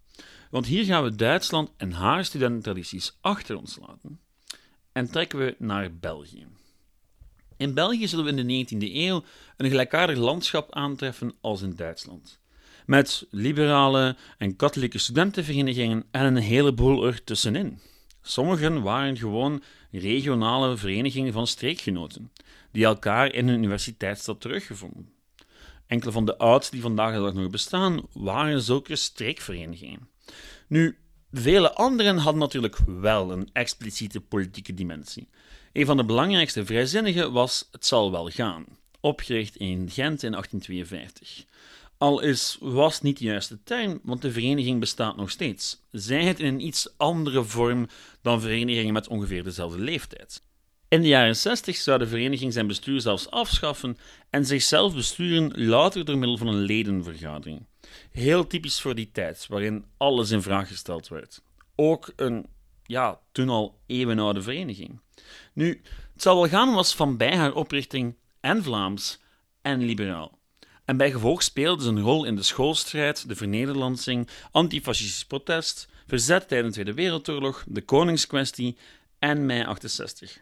Want 0.51 0.67
hier 0.67 0.85
gaan 0.85 1.05
we 1.05 1.15
Duitsland 1.15 1.71
en 1.77 1.93
haar 1.93 2.25
studententradities 2.25 3.19
achter 3.21 3.57
ons 3.57 3.79
laten 3.87 4.21
en 4.93 5.11
trekken 5.11 5.39
we 5.39 5.55
naar 5.59 5.95
België. 5.95 6.47
In 7.59 7.75
België 7.75 8.09
zullen 8.09 8.25
we 8.25 8.43
in 8.43 8.67
de 8.67 8.77
19e 8.77 8.95
eeuw 8.95 9.25
een 9.57 9.69
gelijkaardig 9.69 10.19
landschap 10.19 10.75
aantreffen 10.75 11.35
als 11.41 11.63
in 11.63 11.75
Duitsland. 11.75 12.39
Met 12.87 13.27
liberale 13.31 14.17
en 14.39 14.57
katholieke 14.57 14.99
studentenverenigingen 14.99 16.05
en 16.11 16.25
een 16.25 16.37
heleboel 16.37 17.07
er 17.07 17.25
tussenin. 17.25 17.81
Sommigen 18.23 18.83
waren 18.83 19.17
gewoon 19.17 19.63
regionale 19.91 20.77
verenigingen 20.77 21.33
van 21.33 21.47
streekgenoten, 21.47 22.33
die 22.73 22.85
elkaar 22.85 23.33
in 23.33 23.49
een 23.49 23.55
universiteitsstad 23.55 24.41
teruggevonden. 24.41 25.13
Enkele 25.87 26.13
van 26.13 26.25
de 26.25 26.39
oudste 26.39 26.73
die 26.73 26.83
vandaag 26.83 27.15
de 27.15 27.21
dag 27.21 27.35
nog 27.35 27.51
bestaan, 27.51 28.07
waren 28.13 28.63
zulke 28.63 28.97
streekverenigingen. 28.97 30.09
Nu, 30.67 30.99
vele 31.33 31.75
anderen 31.75 32.19
hadden 32.19 32.41
natuurlijk 32.41 32.79
wel 32.87 33.33
een 33.33 33.51
expliciete 33.53 34.21
politieke 34.21 34.75
dimensie. 34.75 35.29
Een 35.79 35.87
van 35.87 35.97
de 35.97 36.05
belangrijkste 36.05 36.65
vrijzinnigen 36.65 37.33
was 37.33 37.69
Het 37.71 37.87
zal 37.87 38.11
wel 38.11 38.29
gaan, 38.29 38.65
opgericht 39.01 39.57
in 39.57 39.91
Gent 39.91 40.23
in 40.23 40.31
1852. 40.31 41.45
Al 41.99 42.21
is 42.21 42.57
was 42.61 43.01
niet 43.01 43.19
de 43.19 43.25
juiste 43.25 43.63
term, 43.65 44.01
want 44.03 44.23
de 44.23 44.33
vereniging 44.33 44.81
bestaat 44.81 45.17
nog 45.17 45.31
steeds. 45.31 45.83
Zij 45.91 46.25
het 46.25 46.41
in 46.41 46.47
een 46.47 46.67
iets 46.67 46.89
andere 46.97 47.45
vorm 47.45 47.89
dan 48.23 48.41
verenigingen 48.41 48.93
met 48.93 49.09
ongeveer 49.09 49.45
dezelfde 49.45 49.79
leeftijd. 49.79 50.43
In 50.89 51.01
de 51.01 51.09
jaren 51.09 51.37
60 51.37 51.77
zou 51.77 51.99
de 51.99 52.07
vereniging 52.07 52.53
zijn 52.53 52.67
bestuur 52.67 53.01
zelfs 53.01 53.31
afschaffen 53.31 53.97
en 54.31 54.47
zichzelf 54.47 54.95
besturen 54.95 55.67
louter 55.67 56.05
door 56.05 56.19
middel 56.19 56.37
van 56.37 56.47
een 56.47 56.63
ledenvergadering. 56.63 57.67
Heel 58.11 58.47
typisch 58.47 58.81
voor 58.81 58.95
die 58.95 59.11
tijd, 59.13 59.47
waarin 59.49 59.85
alles 59.97 60.31
in 60.31 60.43
vraag 60.43 60.69
gesteld 60.69 61.09
werd. 61.09 61.43
Ook 61.75 62.13
een, 62.17 62.47
ja, 62.89 63.21
toen 63.33 63.49
al 63.49 63.81
eeuwenoude 63.87 64.43
vereniging. 64.43 65.01
Nu, 65.53 65.83
het 66.13 66.23
zal 66.23 66.35
wel 66.35 66.49
gaan 66.49 66.75
was 66.75 66.95
van 66.95 67.17
bij 67.17 67.37
haar 67.37 67.55
oprichting 67.55 68.17
en 68.41 68.63
Vlaams 68.63 69.21
en 69.63 69.83
liberaal. 69.83 70.39
En 70.85 70.97
bij 70.97 71.11
gevolg 71.11 71.43
speelde 71.43 71.83
ze 71.83 71.89
een 71.89 72.01
rol 72.01 72.25
in 72.25 72.37
de 72.37 72.43
schoolstrijd, 72.43 73.29
de 73.29 73.37
vernederlandsing, 73.37 74.29
antifascistisch 74.51 75.25
protest, 75.25 75.89
verzet 76.07 76.49
tijdens 76.49 76.75
de 76.75 76.83
Tweede 76.83 77.03
Wereldoorlog, 77.03 77.65
de 77.67 77.83
Koningskwestie 77.83 78.77
en 79.19 79.47
mei 79.47 79.65
68. 79.65 80.41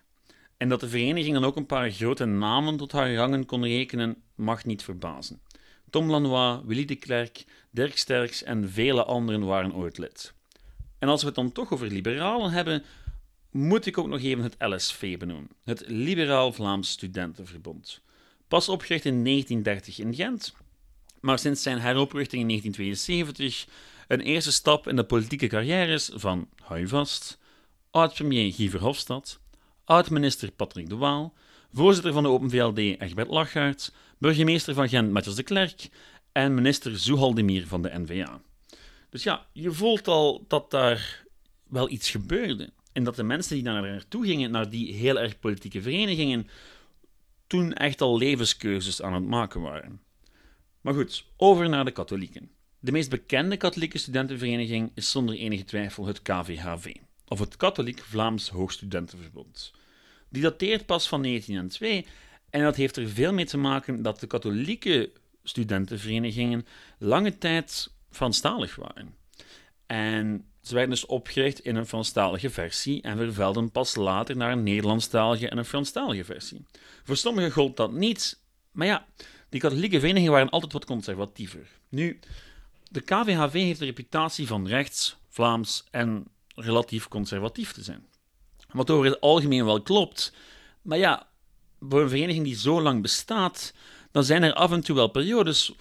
En 0.56 0.68
dat 0.68 0.80
de 0.80 0.88
vereniging 0.88 1.34
dan 1.34 1.44
ook 1.44 1.56
een 1.56 1.66
paar 1.66 1.90
grote 1.90 2.24
namen 2.24 2.76
tot 2.76 2.92
haar 2.92 3.14
rangen 3.14 3.46
kon 3.46 3.64
rekenen, 3.64 4.22
mag 4.34 4.64
niet 4.64 4.82
verbazen. 4.82 5.40
Tom 5.90 6.10
Lanois, 6.10 6.60
Willy 6.64 6.84
de 6.84 6.96
Klerk, 6.96 7.44
Dirk 7.70 7.98
Sterks 7.98 8.42
en 8.42 8.70
vele 8.70 9.04
anderen 9.04 9.44
waren 9.44 9.74
ooit 9.74 9.98
lid. 9.98 10.34
En 10.98 11.08
als 11.08 11.20
we 11.20 11.26
het 11.26 11.36
dan 11.36 11.52
toch 11.52 11.72
over 11.72 11.86
liberalen 11.86 12.50
hebben, 12.50 12.84
moet 13.50 13.86
ik 13.86 13.98
ook 13.98 14.08
nog 14.08 14.20
even 14.20 14.42
het 14.42 14.56
LSV 14.58 15.18
benoemen, 15.18 15.50
het 15.64 15.84
Liberaal 15.86 16.52
Vlaams 16.52 16.90
Studentenverbond. 16.90 18.00
Pas 18.48 18.68
opgericht 18.68 19.04
in 19.04 19.24
1930 19.24 19.98
in 19.98 20.14
Gent, 20.14 20.54
maar 21.20 21.38
sinds 21.38 21.62
zijn 21.62 21.78
heroprichting 21.78 22.42
in 22.42 22.48
1972 22.48 23.66
een 24.08 24.20
eerste 24.20 24.52
stap 24.52 24.88
in 24.88 24.96
de 24.96 25.04
politieke 25.04 25.46
carrières 25.46 26.10
van, 26.14 26.48
hou 26.62 26.88
vast, 26.88 27.38
oud-premier 27.90 28.52
Guy 28.52 28.70
Verhofstadt, 28.70 29.40
oud-minister 29.84 30.50
Patrick 30.50 30.88
de 30.88 30.96
Waal, 30.96 31.34
voorzitter 31.72 32.12
van 32.12 32.22
de 32.22 32.28
Open 32.28 32.50
VLD 32.50 32.78
Egbert 32.78 33.28
Lachaert, 33.28 33.92
burgemeester 34.18 34.74
van 34.74 34.88
Gent 34.88 35.10
Matthias 35.10 35.36
de 35.36 35.42
Klerk 35.42 35.88
en 36.32 36.54
minister 36.54 36.98
Zoehaldemir 36.98 37.66
van 37.66 37.82
de 37.82 37.90
NVA. 37.94 38.40
Dus 39.08 39.22
ja, 39.22 39.46
je 39.52 39.72
voelt 39.72 40.08
al 40.08 40.44
dat 40.48 40.70
daar 40.70 41.24
wel 41.68 41.90
iets 41.90 42.10
gebeurde. 42.10 42.72
En 42.92 43.04
dat 43.04 43.16
de 43.16 43.22
mensen 43.22 43.54
die 43.54 43.64
daar 43.64 43.82
naartoe 43.82 44.26
gingen, 44.26 44.50
naar 44.50 44.70
die 44.70 44.92
heel 44.92 45.20
erg 45.20 45.38
politieke 45.38 45.82
verenigingen, 45.82 46.48
toen 47.46 47.72
echt 47.72 48.00
al 48.00 48.18
levenskeuzes 48.18 49.02
aan 49.02 49.14
het 49.14 49.26
maken 49.26 49.60
waren. 49.60 50.00
Maar 50.80 50.94
goed, 50.94 51.24
over 51.36 51.68
naar 51.68 51.84
de 51.84 51.90
katholieken. 51.90 52.50
De 52.78 52.92
meest 52.92 53.10
bekende 53.10 53.56
katholieke 53.56 53.98
studentenvereniging 53.98 54.90
is 54.94 55.10
zonder 55.10 55.34
enige 55.34 55.64
twijfel 55.64 56.06
het 56.06 56.22
KVHV, 56.22 56.94
of 57.26 57.38
het 57.38 57.56
Katholiek 57.56 57.98
Vlaams 58.00 58.48
Hoogstudentenverbond. 58.48 59.72
Die 60.28 60.42
dateert 60.42 60.86
pas 60.86 61.08
van 61.08 61.22
1902 61.22 62.06
en 62.50 62.62
dat 62.62 62.76
heeft 62.76 62.96
er 62.96 63.08
veel 63.08 63.32
mee 63.32 63.44
te 63.44 63.58
maken 63.58 64.02
dat 64.02 64.20
de 64.20 64.26
katholieke 64.26 65.10
studentenverenigingen 65.42 66.66
lange 66.98 67.38
tijd 67.38 67.90
Franstalig 68.16 68.76
waren. 68.76 69.14
En 69.86 70.50
ze 70.62 70.74
werden 70.74 70.90
dus 70.90 71.06
opgericht 71.06 71.60
in 71.60 71.76
een 71.76 71.86
Franstalige 71.86 72.50
versie 72.50 73.02
en 73.02 73.16
vervelden 73.16 73.70
pas 73.70 73.94
later 73.94 74.36
naar 74.36 74.52
een 74.52 74.62
Nederlandstalige 74.62 75.48
en 75.48 75.58
een 75.58 75.64
Franstalige 75.64 76.24
versie. 76.24 76.64
Voor 77.04 77.16
sommigen 77.16 77.50
gold 77.50 77.76
dat 77.76 77.92
niet, 77.92 78.42
maar 78.70 78.86
ja, 78.86 79.06
die 79.48 79.60
katholieke 79.60 79.98
verenigingen 79.98 80.32
waren 80.32 80.50
altijd 80.50 80.72
wat 80.72 80.84
conservatiever. 80.84 81.68
Nu, 81.88 82.20
de 82.90 83.00
KVHV 83.00 83.52
heeft 83.52 83.78
de 83.78 83.84
reputatie 83.84 84.46
van 84.46 84.66
rechts, 84.66 85.16
Vlaams 85.28 85.84
en 85.90 86.26
relatief 86.54 87.08
conservatief 87.08 87.72
te 87.72 87.82
zijn. 87.82 88.06
Wat 88.70 88.90
over 88.90 89.04
het 89.04 89.20
algemeen 89.20 89.64
wel 89.64 89.82
klopt, 89.82 90.32
maar 90.82 90.98
ja, 90.98 91.26
voor 91.80 92.02
een 92.02 92.08
vereniging 92.08 92.44
die 92.44 92.56
zo 92.56 92.82
lang 92.82 93.02
bestaat, 93.02 93.74
dan 94.10 94.24
zijn 94.24 94.42
er 94.42 94.52
af 94.52 94.72
en 94.72 94.80
toe 94.80 94.96
wel 94.96 95.08
periodes 95.08 95.72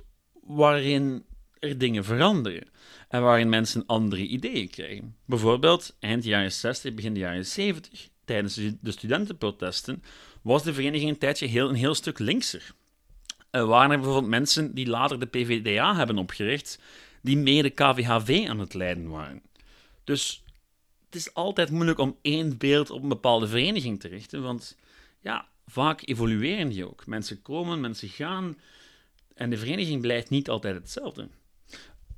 waarin 0.43 1.25
er 1.59 1.77
dingen 1.77 2.03
veranderen 2.03 2.67
en 3.09 3.21
waarin 3.21 3.49
mensen 3.49 3.83
andere 3.85 4.25
ideeën 4.25 4.69
krijgen. 4.69 5.15
Bijvoorbeeld 5.25 5.95
eind 5.99 6.23
jaren 6.23 6.51
60, 6.51 6.93
begin 6.93 7.15
jaren 7.15 7.45
70, 7.45 8.09
tijdens 8.25 8.55
de 8.81 8.91
studentenprotesten, 8.91 10.03
was 10.41 10.63
de 10.63 10.73
vereniging 10.73 11.09
een 11.09 11.17
tijdje 11.17 11.45
heel, 11.45 11.69
een 11.69 11.75
heel 11.75 11.95
stuk 11.95 12.19
linkser. 12.19 12.73
Er 13.49 13.65
waren 13.65 13.91
er 13.91 13.97
bijvoorbeeld 13.99 14.31
mensen 14.31 14.73
die 14.73 14.87
later 14.87 15.19
de 15.19 15.25
PVDA 15.25 15.95
hebben 15.95 16.17
opgericht, 16.17 16.79
die 17.21 17.37
meer 17.37 17.63
de 17.63 17.69
KVHV 17.69 18.45
aan 18.47 18.59
het 18.59 18.73
leiden 18.73 19.09
waren. 19.09 19.41
Dus 20.03 20.43
het 21.05 21.15
is 21.15 21.33
altijd 21.33 21.71
moeilijk 21.71 21.99
om 21.99 22.17
één 22.21 22.57
beeld 22.57 22.89
op 22.89 23.03
een 23.03 23.09
bepaalde 23.09 23.47
vereniging 23.47 23.99
te 23.99 24.07
richten, 24.07 24.41
want 24.41 24.77
ja, 25.19 25.47
vaak 25.65 26.01
evolueren 26.07 26.69
die 26.69 26.87
ook. 26.87 27.05
Mensen 27.05 27.41
komen, 27.41 27.81
mensen 27.81 28.09
gaan 28.09 28.57
en 29.33 29.49
de 29.49 29.57
vereniging 29.57 30.01
blijft 30.01 30.29
niet 30.29 30.49
altijd 30.49 30.75
hetzelfde. 30.75 31.27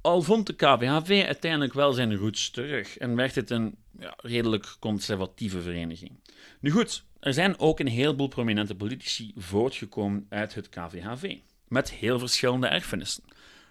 Al 0.07 0.21
vond 0.21 0.47
de 0.47 0.55
KVHV 0.55 1.23
uiteindelijk 1.25 1.73
wel 1.73 1.93
zijn 1.93 2.15
roots 2.15 2.49
terug 2.49 2.97
en 2.97 3.15
werd 3.15 3.35
het 3.35 3.49
een 3.49 3.75
ja, 3.99 4.13
redelijk 4.17 4.75
conservatieve 4.79 5.61
vereniging. 5.61 6.11
Nu 6.59 6.71
goed, 6.71 7.03
er 7.19 7.33
zijn 7.33 7.59
ook 7.59 7.79
een 7.79 7.87
heleboel 7.87 8.27
prominente 8.27 8.75
politici 8.75 9.31
voortgekomen 9.35 10.25
uit 10.29 10.55
het 10.55 10.69
KVHV, 10.69 11.37
met 11.67 11.91
heel 11.91 12.19
verschillende 12.19 12.67
erfenissen. 12.67 13.23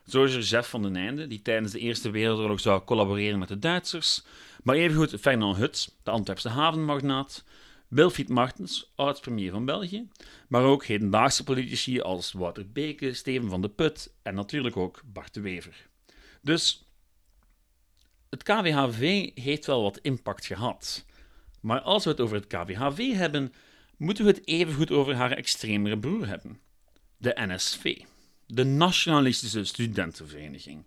Zo 0.06 0.24
is 0.24 0.34
er 0.34 0.42
Jeff 0.42 0.70
van 0.70 0.82
den 0.82 0.96
Einde, 0.96 1.26
die 1.26 1.42
tijdens 1.42 1.72
de 1.72 1.78
Eerste 1.78 2.10
Wereldoorlog 2.10 2.60
zou 2.60 2.84
collaboreren 2.84 3.38
met 3.38 3.48
de 3.48 3.58
Duitsers, 3.58 4.24
maar 4.62 4.76
evengoed 4.76 5.20
Fernand 5.20 5.56
Hut, 5.56 5.94
de 6.02 6.10
Antwerpse 6.10 6.48
havenmagnaat, 6.48 7.44
Wilfried 7.88 8.28
Martens, 8.28 8.92
oud-premier 8.94 9.50
van 9.50 9.64
België, 9.64 10.08
maar 10.48 10.62
ook 10.62 10.84
hedendaagse 10.84 11.44
politici 11.44 12.00
als 12.00 12.32
Wouter 12.32 12.72
Beke, 12.72 13.14
Steven 13.14 13.48
van 13.48 13.62
de 13.62 13.68
Put 13.68 14.14
en 14.22 14.34
natuurlijk 14.34 14.76
ook 14.76 15.02
Bart 15.04 15.34
de 15.34 15.40
Wever. 15.40 15.86
Dus 16.42 16.84
het 18.30 18.42
KWHV 18.42 19.30
heeft 19.34 19.66
wel 19.66 19.82
wat 19.82 19.98
impact 20.02 20.46
gehad. 20.46 21.04
Maar 21.60 21.80
als 21.80 22.04
we 22.04 22.10
het 22.10 22.20
over 22.20 22.36
het 22.36 22.46
KWHV 22.46 23.12
hebben, 23.12 23.52
moeten 23.96 24.24
we 24.24 24.30
het 24.30 24.46
evengoed 24.46 24.90
over 24.90 25.14
haar 25.14 25.32
extremere 25.32 25.98
broer 25.98 26.26
hebben. 26.26 26.60
De 27.16 27.32
NSV, 27.36 27.98
de 28.46 28.64
Nationalistische 28.64 29.64
Studentenvereniging. 29.64 30.84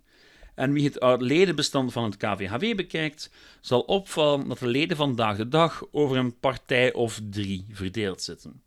En 0.54 0.72
wie 0.72 0.90
het 0.92 1.20
ledenbestand 1.20 1.92
van 1.92 2.04
het 2.04 2.16
KVHW 2.16 2.76
bekijkt, 2.76 3.30
zal 3.60 3.80
opvallen 3.80 4.48
dat 4.48 4.58
de 4.58 4.66
leden 4.66 4.96
vandaag 4.96 5.36
de 5.36 5.48
dag 5.48 5.82
over 5.90 6.16
een 6.16 6.38
partij 6.38 6.92
of 6.92 7.20
drie 7.30 7.66
verdeeld 7.72 8.22
zitten. 8.22 8.62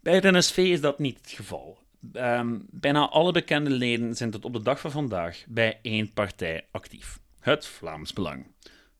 Bij 0.00 0.14
het 0.14 0.24
NSV 0.24 0.56
is 0.56 0.80
dat 0.80 0.98
niet 0.98 1.16
het 1.16 1.30
geval. 1.30 1.78
Ehm, 2.12 2.58
bijna 2.70 3.08
alle 3.08 3.32
bekende 3.32 3.70
leden 3.70 4.16
zijn 4.16 4.30
tot 4.30 4.44
op 4.44 4.52
de 4.52 4.62
dag 4.62 4.80
van 4.80 4.90
vandaag 4.90 5.44
bij 5.48 5.78
één 5.82 6.12
partij 6.12 6.66
actief: 6.70 7.18
het 7.40 7.66
Vlaams 7.66 8.12
Belang. 8.12 8.46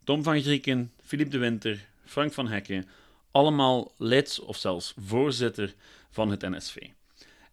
Tom 0.04 0.22
van 0.22 0.40
Grieken, 0.40 0.92
Philippe 1.00 1.30
de 1.30 1.38
Winter, 1.38 1.86
Frank 2.04 2.32
van 2.32 2.48
Hekken, 2.48 2.88
allemaal 3.30 3.92
lid 3.96 4.40
of 4.40 4.56
zelfs 4.56 4.94
voorzitter 5.04 5.74
van 6.10 6.30
het 6.30 6.40
NSV. 6.40 6.76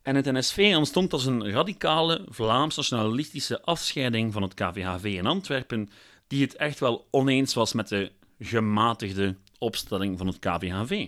En 0.01 0.15
het 0.15 0.25
NSV 0.25 0.73
ontstond 0.77 1.13
als 1.13 1.25
een 1.25 1.51
radicale 1.51 2.25
Vlaams-nationalistische 2.29 3.61
afscheiding 3.61 4.33
van 4.33 4.41
het 4.41 4.53
KVHV 4.53 5.03
in 5.03 5.25
Antwerpen, 5.25 5.89
die 6.27 6.41
het 6.41 6.55
echt 6.55 6.79
wel 6.79 7.07
oneens 7.11 7.53
was 7.53 7.73
met 7.73 7.87
de 7.87 8.11
gematigde 8.39 9.35
opstelling 9.57 10.17
van 10.17 10.27
het 10.27 10.39
KVHV. 10.39 11.07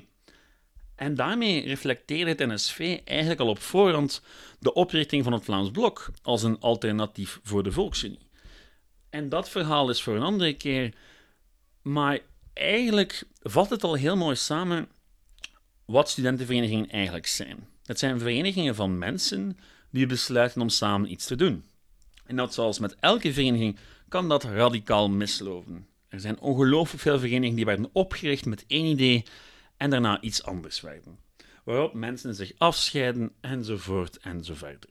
En 1.01 1.15
daarmee 1.15 1.65
reflecteerde 1.65 2.29
het 2.29 2.39
NSV 2.39 3.00
eigenlijk 3.05 3.39
al 3.39 3.48
op 3.48 3.60
voorhand 3.60 4.22
de 4.60 4.74
oprichting 4.74 5.24
van 5.24 5.34
het 5.34 5.43
Vlaams 5.43 5.72
Blok 5.72 6.12
als 6.22 6.43
een 6.43 6.60
alternatief 6.60 7.39
voor 7.43 7.63
de 7.63 7.72
Volksunie. 7.72 8.29
En 9.10 9.29
dat 9.29 9.50
verhaal 9.50 9.89
is 9.89 10.01
voor 10.01 10.15
een 10.15 10.22
andere 10.22 10.53
keer, 10.53 10.93
maar 11.81 12.20
eigenlijk 12.53 13.24
vat 13.39 13.70
het 13.70 13.84
al 13.84 13.93
heel 13.93 14.17
mooi 14.17 14.36
samen 14.36 14.88
wat 15.86 16.10
studentenverenigingen 16.10 16.89
eigenlijk 16.89 17.27
zijn. 17.27 17.67
Het 17.86 18.00
zijn 18.00 18.20
verenigingen 18.20 18.75
van 18.75 18.98
mensen 18.98 19.58
die 19.91 20.05
besluiten 20.05 20.62
om 20.62 20.70
samen 20.70 21.12
iets 21.12 21.25
te 21.25 21.36
doen. 21.36 21.63
En 22.25 22.36
dat 22.36 22.53
zoals 22.53 22.79
met 22.79 22.96
elke 23.00 23.34
vereniging 23.34 23.77
kan 24.10 24.29
dat 24.29 24.43
radicaal 24.43 25.10
mislopen. 25.10 25.88
Er 26.08 26.20
zijn 26.20 26.39
ongelooflijk 26.39 27.01
veel 27.01 27.20
verenigingen 27.20 27.55
die 27.55 27.65
werden 27.65 27.89
opgericht 27.93 28.46
met 28.46 28.63
één 28.67 28.86
idee 28.86 29.24
en 29.81 29.89
daarna 29.89 30.21
iets 30.21 30.43
anders 30.43 30.81
werden. 30.81 31.19
Waarop 31.63 31.93
mensen 31.93 32.35
zich 32.35 32.51
afscheiden 32.57 33.31
enzovoort 33.39 34.17
enzoverder. 34.17 34.89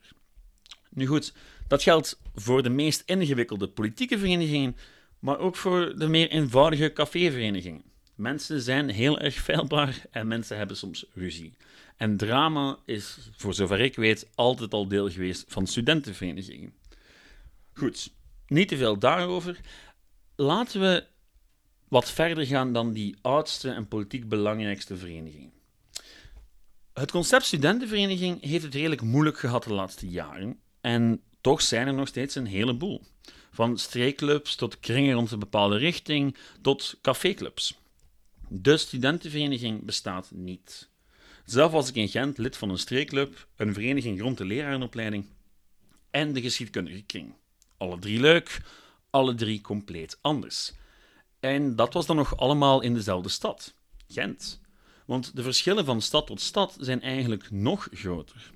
Nu 0.89 1.05
goed, 1.05 1.33
dat 1.67 1.83
geldt 1.83 2.19
voor 2.35 2.63
de 2.63 2.69
meest 2.69 3.03
ingewikkelde 3.05 3.67
politieke 3.67 4.17
verenigingen, 4.17 4.75
maar 5.19 5.39
ook 5.39 5.55
voor 5.55 5.97
de 5.97 6.07
meer 6.07 6.29
eenvoudige 6.29 6.93
caféverenigingen. 6.93 7.83
Mensen 8.15 8.61
zijn 8.61 8.89
heel 8.89 9.19
erg 9.19 9.35
feilbaar 9.35 10.05
en 10.11 10.27
mensen 10.27 10.57
hebben 10.57 10.77
soms 10.77 11.05
ruzie. 11.13 11.53
En 11.97 12.17
drama 12.17 12.77
is, 12.85 13.17
voor 13.35 13.53
zover 13.53 13.79
ik 13.79 13.95
weet, 13.95 14.29
altijd 14.35 14.73
al 14.73 14.87
deel 14.87 15.09
geweest 15.09 15.45
van 15.47 15.67
studentenverenigingen. 15.67 16.73
Goed, 17.73 18.11
niet 18.47 18.67
te 18.67 18.77
veel 18.77 18.97
daarover. 18.97 19.59
Laten 20.35 20.81
we 20.81 21.03
wat 21.91 22.11
verder 22.11 22.45
gaan 22.45 22.73
dan 22.73 22.93
die 22.93 23.15
oudste 23.21 23.69
en 23.69 23.87
politiek 23.87 24.29
belangrijkste 24.29 24.97
vereniging. 24.97 25.51
Het 26.93 27.11
concept 27.11 27.45
studentenvereniging 27.45 28.43
heeft 28.43 28.63
het 28.63 28.73
redelijk 28.73 29.01
moeilijk 29.01 29.37
gehad 29.37 29.63
de 29.63 29.73
laatste 29.73 30.09
jaren. 30.09 30.59
En 30.81 31.21
toch 31.41 31.61
zijn 31.61 31.87
er 31.87 31.93
nog 31.93 32.07
steeds 32.07 32.35
een 32.35 32.45
heleboel. 32.45 33.01
Van 33.51 33.77
streekclubs 33.77 34.55
tot 34.55 34.79
kringen 34.79 35.13
rond 35.13 35.31
een 35.31 35.39
bepaalde 35.39 35.77
richting 35.77 36.37
tot 36.61 36.97
caféclubs. 37.01 37.77
De 38.47 38.77
studentenvereniging 38.77 39.85
bestaat 39.85 40.31
niet. 40.33 40.89
Zelf 41.45 41.71
was 41.71 41.89
ik 41.89 41.95
in 41.95 42.09
Gent 42.09 42.37
lid 42.37 42.57
van 42.57 42.69
een 42.69 42.77
streekclub, 42.77 43.47
een 43.55 43.73
vereniging 43.73 44.21
rond 44.21 44.37
de 44.37 44.45
lerarenopleiding 44.45 45.25
en 46.09 46.33
de 46.33 46.41
geschiedkundige 46.41 47.01
kring. 47.01 47.33
Alle 47.77 47.99
drie 47.99 48.19
leuk, 48.19 48.61
alle 49.09 49.35
drie 49.35 49.61
compleet 49.61 50.17
anders. 50.21 50.73
En 51.41 51.75
dat 51.75 51.93
was 51.93 52.05
dan 52.05 52.15
nog 52.15 52.37
allemaal 52.37 52.81
in 52.81 52.93
dezelfde 52.93 53.29
stad, 53.29 53.75
Gent. 54.07 54.61
Want 55.05 55.35
de 55.35 55.43
verschillen 55.43 55.85
van 55.85 56.01
stad 56.01 56.27
tot 56.27 56.41
stad 56.41 56.77
zijn 56.79 57.01
eigenlijk 57.01 57.51
nog 57.51 57.87
groter. 57.91 58.51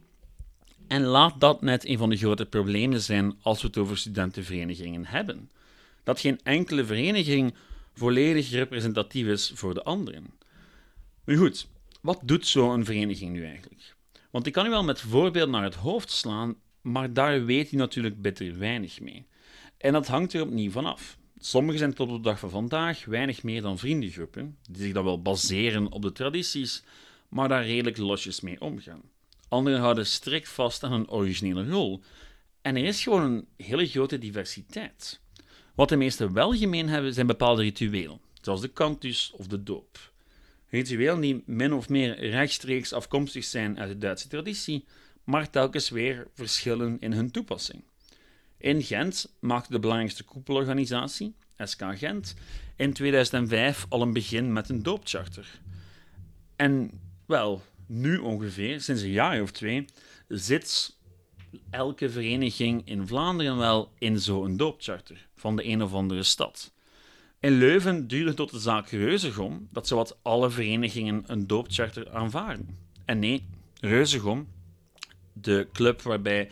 En 0.88 1.04
laat 1.04 1.40
dat 1.40 1.62
net 1.62 1.86
een 1.86 1.98
van 1.98 2.10
de 2.10 2.18
grote 2.18 2.46
problemen 2.46 3.02
zijn 3.02 3.38
als 3.42 3.62
we 3.62 3.68
het 3.68 3.78
over 3.78 3.98
studentenverenigingen 3.98 5.06
hebben. 5.06 5.52
Dat 6.04 6.20
geen 6.20 6.40
enkele 6.44 6.86
vereniging 6.86 7.56
volledig 7.94 8.50
representatief 8.50 9.28
is 9.28 9.52
voor 9.56 9.74
de 9.74 9.84
anderen. 9.84 10.26
Nu 11.26 11.38
goed, 11.38 11.68
wat 12.02 12.20
doet 12.24 12.48
zo'n 12.48 12.86
vereniging 12.86 13.32
nu 13.32 13.46
eigenlijk? 13.46 13.96
Want 14.32 14.46
ik 14.46 14.54
kan 14.54 14.66
u 14.66 14.70
wel 14.70 14.84
met 14.84 15.00
voorbeeld 15.00 15.50
naar 15.50 15.64
het 15.64 15.76
hoofd 15.76 16.12
slaan, 16.12 16.56
maar 16.82 17.14
daar 17.14 17.46
weet 17.46 17.72
u 17.72 17.78
natuurlijk 17.78 18.22
bitter 18.22 18.58
weinig 18.58 19.00
mee. 19.00 19.28
En 19.78 19.94
dat 19.94 20.08
hangt 20.08 20.34
er 20.34 20.42
opnieuw 20.42 20.72
vanaf. 20.72 21.18
Sommigen 21.40 21.80
zijn 21.80 21.94
tot 21.94 22.10
op 22.10 22.16
de 22.16 22.30
dag 22.30 22.40
van 22.40 22.50
vandaag 22.50 23.06
weinig 23.06 23.44
meer 23.44 23.62
dan 23.62 23.78
vriendengroepen, 23.78 24.58
die 24.70 24.82
zich 24.82 24.94
dan 24.94 25.04
wel 25.04 25.22
baseren 25.22 25.92
op 25.92 26.02
de 26.02 26.12
tradities, 26.12 26.84
maar 27.30 27.48
daar 27.48 27.66
redelijk 27.66 27.98
losjes 27.98 28.42
mee 28.42 28.62
omgaan. 28.62 29.02
Anderen 29.48 29.80
houden 29.80 30.06
strikt 30.06 30.50
vast 30.50 30.84
aan 30.84 30.92
hun 30.92 31.10
originele 31.10 31.70
rol. 31.70 32.02
En 32.62 32.76
er 32.76 32.84
is 32.84 33.04
gewoon 33.04 33.22
een 33.22 33.48
hele 33.58 33.88
grote 33.88 34.18
diversiteit. 34.18 35.20
Wat 35.76 35.90
de 35.90 35.96
meesten 35.96 36.34
wel 36.34 36.54
gemeen 36.54 36.90
hebben, 36.90 37.14
zijn 37.14 37.28
bepaalde 37.28 37.62
rituelen, 37.62 38.20
zoals 38.42 38.62
de 38.62 38.74
cantus 38.74 39.32
of 39.36 39.48
de 39.48 39.64
doop. 39.64 40.14
Rituelen 40.70 41.22
die 41.22 41.44
min 41.46 41.74
of 41.74 41.90
meer 41.90 42.30
rechtstreeks 42.30 42.94
afkomstig 42.94 43.44
zijn 43.44 43.80
uit 43.80 43.90
de 43.90 43.98
Duitse 43.98 44.28
traditie, 44.28 44.86
maar 45.24 45.50
telkens 45.50 45.90
weer 45.90 46.28
verschillen 46.34 46.98
in 47.00 47.12
hun 47.12 47.32
toepassing. 47.32 47.84
In 48.58 48.84
Gent 48.84 49.36
maakte 49.40 49.72
de 49.72 49.80
belangrijkste 49.80 50.24
koepelorganisatie, 50.24 51.36
SK 51.58 51.84
Gent, 51.98 52.36
in 52.76 52.94
2005 52.94 53.86
al 53.90 54.02
een 54.02 54.14
begin 54.14 54.54
met 54.54 54.70
een 54.70 54.84
doopcharter. 54.84 55.60
En 56.56 56.92
wel, 57.26 57.62
nu 57.86 58.18
ongeveer, 58.18 58.82
sinds 58.82 59.02
een 59.02 59.10
jaar 59.10 59.42
of 59.42 59.52
twee, 59.52 59.86
zit 60.28 60.96
elke 61.70 62.10
vereniging 62.10 62.82
in 62.86 63.08
Vlaanderen 63.08 63.58
wel 63.58 63.92
in 63.98 64.20
zo'n 64.20 64.58
doopcharter 64.58 65.28
van 65.36 65.56
de 65.56 65.66
een 65.66 65.84
of 65.84 65.94
andere 65.94 66.24
stad. 66.24 66.74
In 67.40 67.58
Leuven 67.58 68.08
duurde 68.08 68.34
tot 68.34 68.52
de 68.52 68.60
zaak 68.60 68.90
Reuzegom 68.90 69.68
dat 69.72 69.88
zowat 69.88 70.18
alle 70.22 70.50
verenigingen 70.50 71.24
een 71.28 71.48
doopcharter 71.48 72.10
aanvaarden. 72.12 72.78
En 73.06 73.20
nee, 73.20 73.46
Reuzegom, 73.80 74.48
de 75.34 75.68
club 75.74 76.02
waarbij 76.02 76.50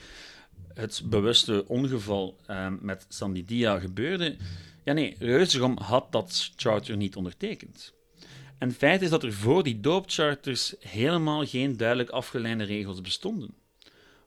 het 0.74 1.02
bewuste 1.06 1.68
ongeval 1.68 2.38
uh, 2.50 2.68
met 2.80 3.06
Sandy 3.10 3.46
Dia 3.46 3.80
gebeurde, 3.80 4.36
ja 4.84 4.94
nee, 4.94 5.16
Reuzegom 5.20 5.78
had 5.78 6.12
dat 6.12 6.52
charter 6.56 6.98
niet 6.98 7.16
ondertekend. 7.16 7.94
En 8.58 8.68
het 8.68 8.78
feit 8.78 9.02
is 9.02 9.10
dat 9.10 9.24
er 9.24 9.34
voor 9.34 9.64
die 9.64 9.80
doopcharters 9.80 10.76
helemaal 10.80 11.46
geen 11.46 11.78
duidelijk 11.78 12.10
afgeleide 12.10 12.64
regels 12.64 13.02
bestonden. 13.02 13.54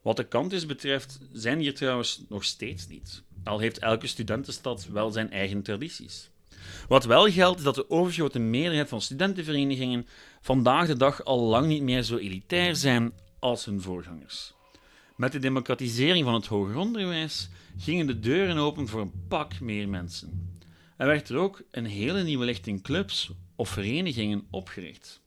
Wat 0.02 0.16
de 0.16 0.24
kantus 0.24 0.66
betreft 0.66 1.18
zijn 1.32 1.58
hier 1.58 1.74
trouwens 1.74 2.22
nog 2.28 2.44
steeds 2.44 2.88
niet, 2.88 3.22
al 3.44 3.58
heeft 3.58 3.78
elke 3.78 4.06
studentenstad 4.06 4.86
wel 4.86 5.10
zijn 5.10 5.30
eigen 5.30 5.62
tradities. 5.62 6.30
Wat 6.88 7.04
wel 7.04 7.30
geldt, 7.30 7.58
is 7.58 7.64
dat 7.64 7.74
de 7.74 7.90
overgrote 7.90 8.38
meerderheid 8.38 8.88
van 8.88 9.00
studentenverenigingen 9.00 10.06
vandaag 10.40 10.86
de 10.86 10.96
dag 10.96 11.24
al 11.24 11.40
lang 11.40 11.66
niet 11.66 11.82
meer 11.82 12.02
zo 12.02 12.16
elitair 12.16 12.76
zijn 12.76 13.12
als 13.38 13.64
hun 13.64 13.80
voorgangers. 13.80 14.55
Met 15.16 15.32
de 15.32 15.38
democratisering 15.38 16.24
van 16.24 16.34
het 16.34 16.46
hoger 16.46 16.76
onderwijs 16.76 17.48
gingen 17.78 18.06
de 18.06 18.20
deuren 18.20 18.56
open 18.56 18.88
voor 18.88 19.00
een 19.00 19.26
pak 19.28 19.60
meer 19.60 19.88
mensen. 19.88 20.58
Er 20.96 21.06
werd 21.06 21.28
er 21.28 21.36
ook 21.36 21.62
een 21.70 21.86
hele 21.86 22.22
nieuwe 22.22 22.44
lichting 22.44 22.82
clubs 22.82 23.30
of 23.54 23.68
verenigingen 23.68 24.46
opgericht. 24.50 25.22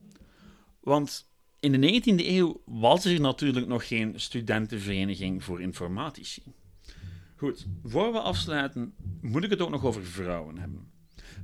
Want 0.80 1.30
in 1.60 1.82
de 1.82 2.02
19e 2.02 2.26
eeuw 2.26 2.62
was 2.66 3.06
er 3.06 3.20
natuurlijk 3.20 3.68
nog 3.68 3.88
geen 3.88 4.14
studentenvereniging 4.16 5.44
voor 5.44 5.62
informatici. 5.62 6.44
Goed, 7.36 7.68
voor 7.84 8.12
we 8.12 8.20
afsluiten, 8.20 8.94
moet 9.22 9.44
ik 9.44 9.50
het 9.50 9.62
ook 9.62 9.70
nog 9.70 9.86
over 9.86 10.06
vrouwen 10.06 10.58
hebben. 10.58 10.92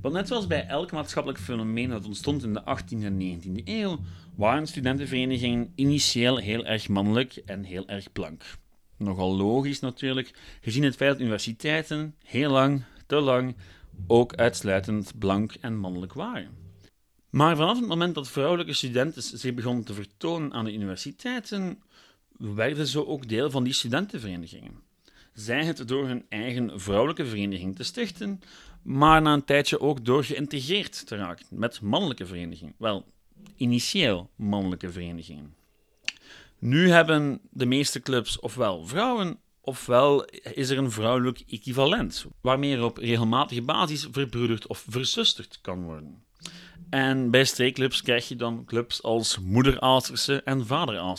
Want 0.00 0.14
net 0.14 0.28
zoals 0.28 0.46
bij 0.46 0.66
elk 0.66 0.92
maatschappelijk 0.92 1.42
fenomeen 1.42 1.88
dat 1.88 2.04
ontstond 2.04 2.42
in 2.42 2.52
de 2.52 2.60
18e 2.60 3.02
en 3.02 3.40
19e 3.40 3.62
eeuw, 3.64 3.98
waren 4.36 4.66
studentenverenigingen 4.66 5.72
initieel 5.74 6.36
heel 6.36 6.64
erg 6.64 6.88
mannelijk 6.88 7.36
en 7.44 7.64
heel 7.64 7.88
erg 7.88 8.12
blank. 8.12 8.44
Nogal 8.96 9.36
logisch 9.36 9.80
natuurlijk, 9.80 10.30
gezien 10.60 10.82
het 10.82 10.96
feit 10.96 11.10
dat 11.10 11.20
universiteiten 11.20 12.14
heel 12.24 12.50
lang, 12.50 12.84
te 13.06 13.20
lang, 13.20 13.56
ook 14.06 14.34
uitsluitend 14.34 15.18
blank 15.18 15.54
en 15.60 15.76
mannelijk 15.76 16.12
waren. 16.12 16.50
Maar 17.30 17.56
vanaf 17.56 17.78
het 17.78 17.88
moment 17.88 18.14
dat 18.14 18.28
vrouwelijke 18.28 18.72
studenten 18.72 19.22
zich 19.22 19.54
begonnen 19.54 19.84
te 19.84 19.94
vertonen 19.94 20.52
aan 20.52 20.64
de 20.64 20.74
universiteiten, 20.74 21.82
werden 22.38 22.86
ze 22.86 23.06
ook 23.06 23.28
deel 23.28 23.50
van 23.50 23.64
die 23.64 23.72
studentenverenigingen. 23.72 24.84
Zij 25.32 25.64
het 25.64 25.88
door 25.88 26.06
hun 26.06 26.24
eigen 26.28 26.80
vrouwelijke 26.80 27.26
vereniging 27.26 27.76
te 27.76 27.82
stichten, 27.82 28.40
maar 28.82 29.22
na 29.22 29.32
een 29.32 29.44
tijdje 29.44 29.80
ook 29.80 30.04
door 30.04 30.24
geïntegreerd 30.24 31.06
te 31.06 31.16
raken 31.16 31.46
met 31.50 31.80
mannelijke 31.80 32.26
verenigingen. 32.26 32.74
Wel, 32.78 33.06
initieel 33.56 34.30
mannelijke 34.36 34.90
verenigingen. 34.90 35.54
Nu 36.58 36.90
hebben 36.90 37.40
de 37.50 37.66
meeste 37.66 38.00
clubs 38.00 38.40
ofwel 38.40 38.86
vrouwen 38.86 39.38
ofwel 39.66 40.24
is 40.54 40.70
er 40.70 40.78
een 40.78 40.90
vrouwelijk 40.90 41.42
equivalent, 41.48 42.26
waarmee 42.40 42.76
er 42.76 42.84
op 42.84 42.96
regelmatige 42.96 43.62
basis 43.62 44.08
verbroederd 44.10 44.66
of 44.66 44.84
verzusterd 44.88 45.58
kan 45.62 45.82
worden. 45.82 46.24
En 46.90 47.30
bij 47.30 47.44
streekclubs 47.44 48.02
krijg 48.02 48.28
je 48.28 48.36
dan 48.36 48.64
clubs 48.64 49.02
als 49.02 49.38
moeder 49.38 49.78
en 50.44 50.66
vader 50.66 51.16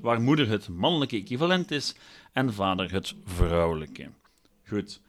waar 0.00 0.20
moeder 0.20 0.48
het 0.48 0.68
mannelijke 0.68 1.16
equivalent 1.16 1.70
is 1.70 1.94
en 2.32 2.54
vader 2.54 2.92
het 2.92 3.14
vrouwelijke. 3.24 4.10
Goed, 4.68 5.00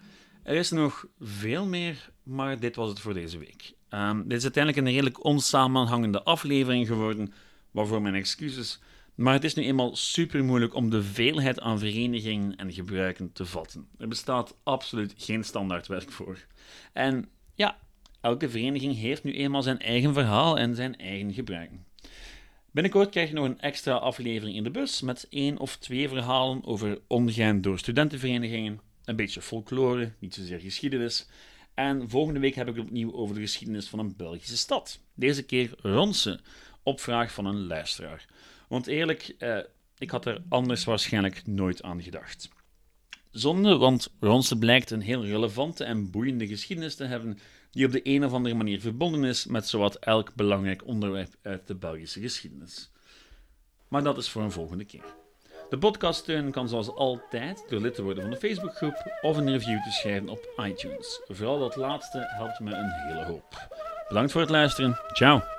er 0.44 0.56
is 0.56 0.72
nog 0.72 1.06
veel 1.20 1.66
meer, 1.66 2.10
maar 2.24 2.60
dit 2.60 2.76
was 2.76 2.90
het 2.90 3.00
voor 3.00 3.14
deze 3.14 3.38
week. 3.38 3.74
Um, 3.96 4.28
dit 4.28 4.38
is 4.38 4.44
uiteindelijk 4.44 4.86
een 4.86 4.94
redelijk 4.94 5.24
onsamenhangende 5.24 6.24
aflevering 6.24 6.88
geworden, 6.88 7.34
waarvoor 7.72 8.02
mijn 8.02 8.16
excuses. 8.16 8.80
Maar 9.16 9.34
het 9.34 9.44
is 9.44 9.54
nu 9.54 9.64
eenmaal 9.64 9.96
super 9.96 10.44
moeilijk 10.44 10.74
om 10.74 10.90
de 10.90 11.04
veelheid 11.04 11.60
aan 11.60 11.80
verenigingen 11.80 12.56
en 12.56 12.74
gebruiken 12.74 13.32
te 13.34 13.46
vatten. 13.46 13.88
Er 13.98 14.08
bestaat 14.08 14.56
absoluut 14.64 15.14
geen 15.18 15.44
standaardwerk 15.44 16.12
voor. 16.12 16.46
En 16.94 17.30
ja, 17.54 17.78
elke 18.22 18.50
vereniging 18.50 18.96
heeft 18.96 19.24
nu 19.24 19.34
eenmaal 19.34 19.62
zijn 19.62 19.80
eigen 19.80 20.14
verhaal 20.14 20.58
en 20.58 20.76
zijn 20.76 20.98
eigen 20.98 21.34
gebruiken. 21.34 21.86
Binnenkort 22.72 23.10
krijg 23.10 23.30
je 23.30 23.36
nog 23.36 23.46
een 23.46 23.60
extra 23.60 23.94
aflevering 23.94 24.56
in 24.56 24.64
de 24.64 24.72
bus 24.72 25.02
met 25.02 25.28
één 25.30 25.58
of 25.58 25.78
twee 25.78 26.10
verhalen 26.10 26.66
over 26.66 27.00
omgaan 27.08 27.62
door 27.62 27.80
studentenverenigingen, 27.80 28.80
een 29.06 29.16
beetje 29.16 29.42
folklore, 29.42 30.12
niet 30.20 30.34
zozeer 30.34 30.60
geschiedenis. 30.60 31.28
En 31.76 32.10
volgende 32.10 32.40
week 32.40 32.56
heb 32.56 32.68
ik 32.68 32.76
het 32.76 32.86
opnieuw 32.86 33.14
over 33.14 33.36
de 33.36 33.42
geschiedenis 33.42 33.88
van 33.88 34.00
een 34.00 34.16
Belgische 34.16 34.58
stad. 34.58 35.00
Deze 35.14 35.44
keer 35.44 35.74
Ronse, 35.82 36.40
op 36.84 37.00
vraag 37.00 37.34
van 37.34 37.46
een 37.46 37.68
luisteraar. 37.68 38.26
Want 38.68 38.88
eerlijk, 38.88 39.36
eh, 39.38 39.58
ik 39.98 40.10
had 40.10 40.26
er 40.26 40.42
anders 40.50 40.84
waarschijnlijk 40.84 41.48
nooit 41.48 41.84
aan 41.84 42.04
gedacht. 42.04 42.50
Zonde, 43.32 43.78
want 43.78 44.14
Ronse 44.20 44.58
blijkt 44.58 44.92
een 44.92 45.02
heel 45.02 45.26
relevante 45.26 45.84
en 45.84 46.12
boeiende 46.12 46.48
geschiedenis 46.48 46.96
te 46.96 47.06
hebben 47.06 47.40
die 47.72 47.86
op 47.86 47.92
de 47.92 48.02
een 48.04 48.26
of 48.26 48.34
andere 48.34 48.56
manier 48.56 48.82
verbonden 48.82 49.24
is 49.24 49.46
met 49.46 49.68
zowat 49.68 49.96
elk 49.96 50.36
belangrijk 50.36 50.86
onderwerp 50.86 51.36
uit 51.42 51.68
de 51.68 51.76
Belgische 51.76 52.22
geschiedenis. 52.22 52.92
Maar 53.88 54.04
dat 54.04 54.18
is 54.18 54.30
voor 54.30 54.42
een 54.42 54.52
volgende 54.52 54.86
keer. 54.86 55.25
De 55.70 55.78
podcast 55.78 56.20
steunen 56.20 56.52
kan 56.52 56.70
zoals 56.70 56.96
altijd 56.96 57.66
door 57.70 57.82
lid 57.82 57.96
te 57.96 58.04
worden 58.04 58.24
van 58.24 58.32
de 58.32 58.38
Facebookgroep 58.38 59.18
of 59.22 59.38
een 59.38 59.52
review 59.52 59.84
te 59.84 59.92
schrijven 59.92 60.30
op 60.30 60.54
iTunes. 60.58 61.22
Vooral 61.28 61.60
dat 61.60 61.76
laatste 61.76 62.26
helpt 62.28 62.60
me 62.60 62.74
een 62.74 62.92
hele 62.92 63.24
hoop. 63.24 63.68
Bedankt 64.08 64.32
voor 64.32 64.42
het 64.42 64.50
luisteren. 64.50 65.00
Ciao. 65.14 65.55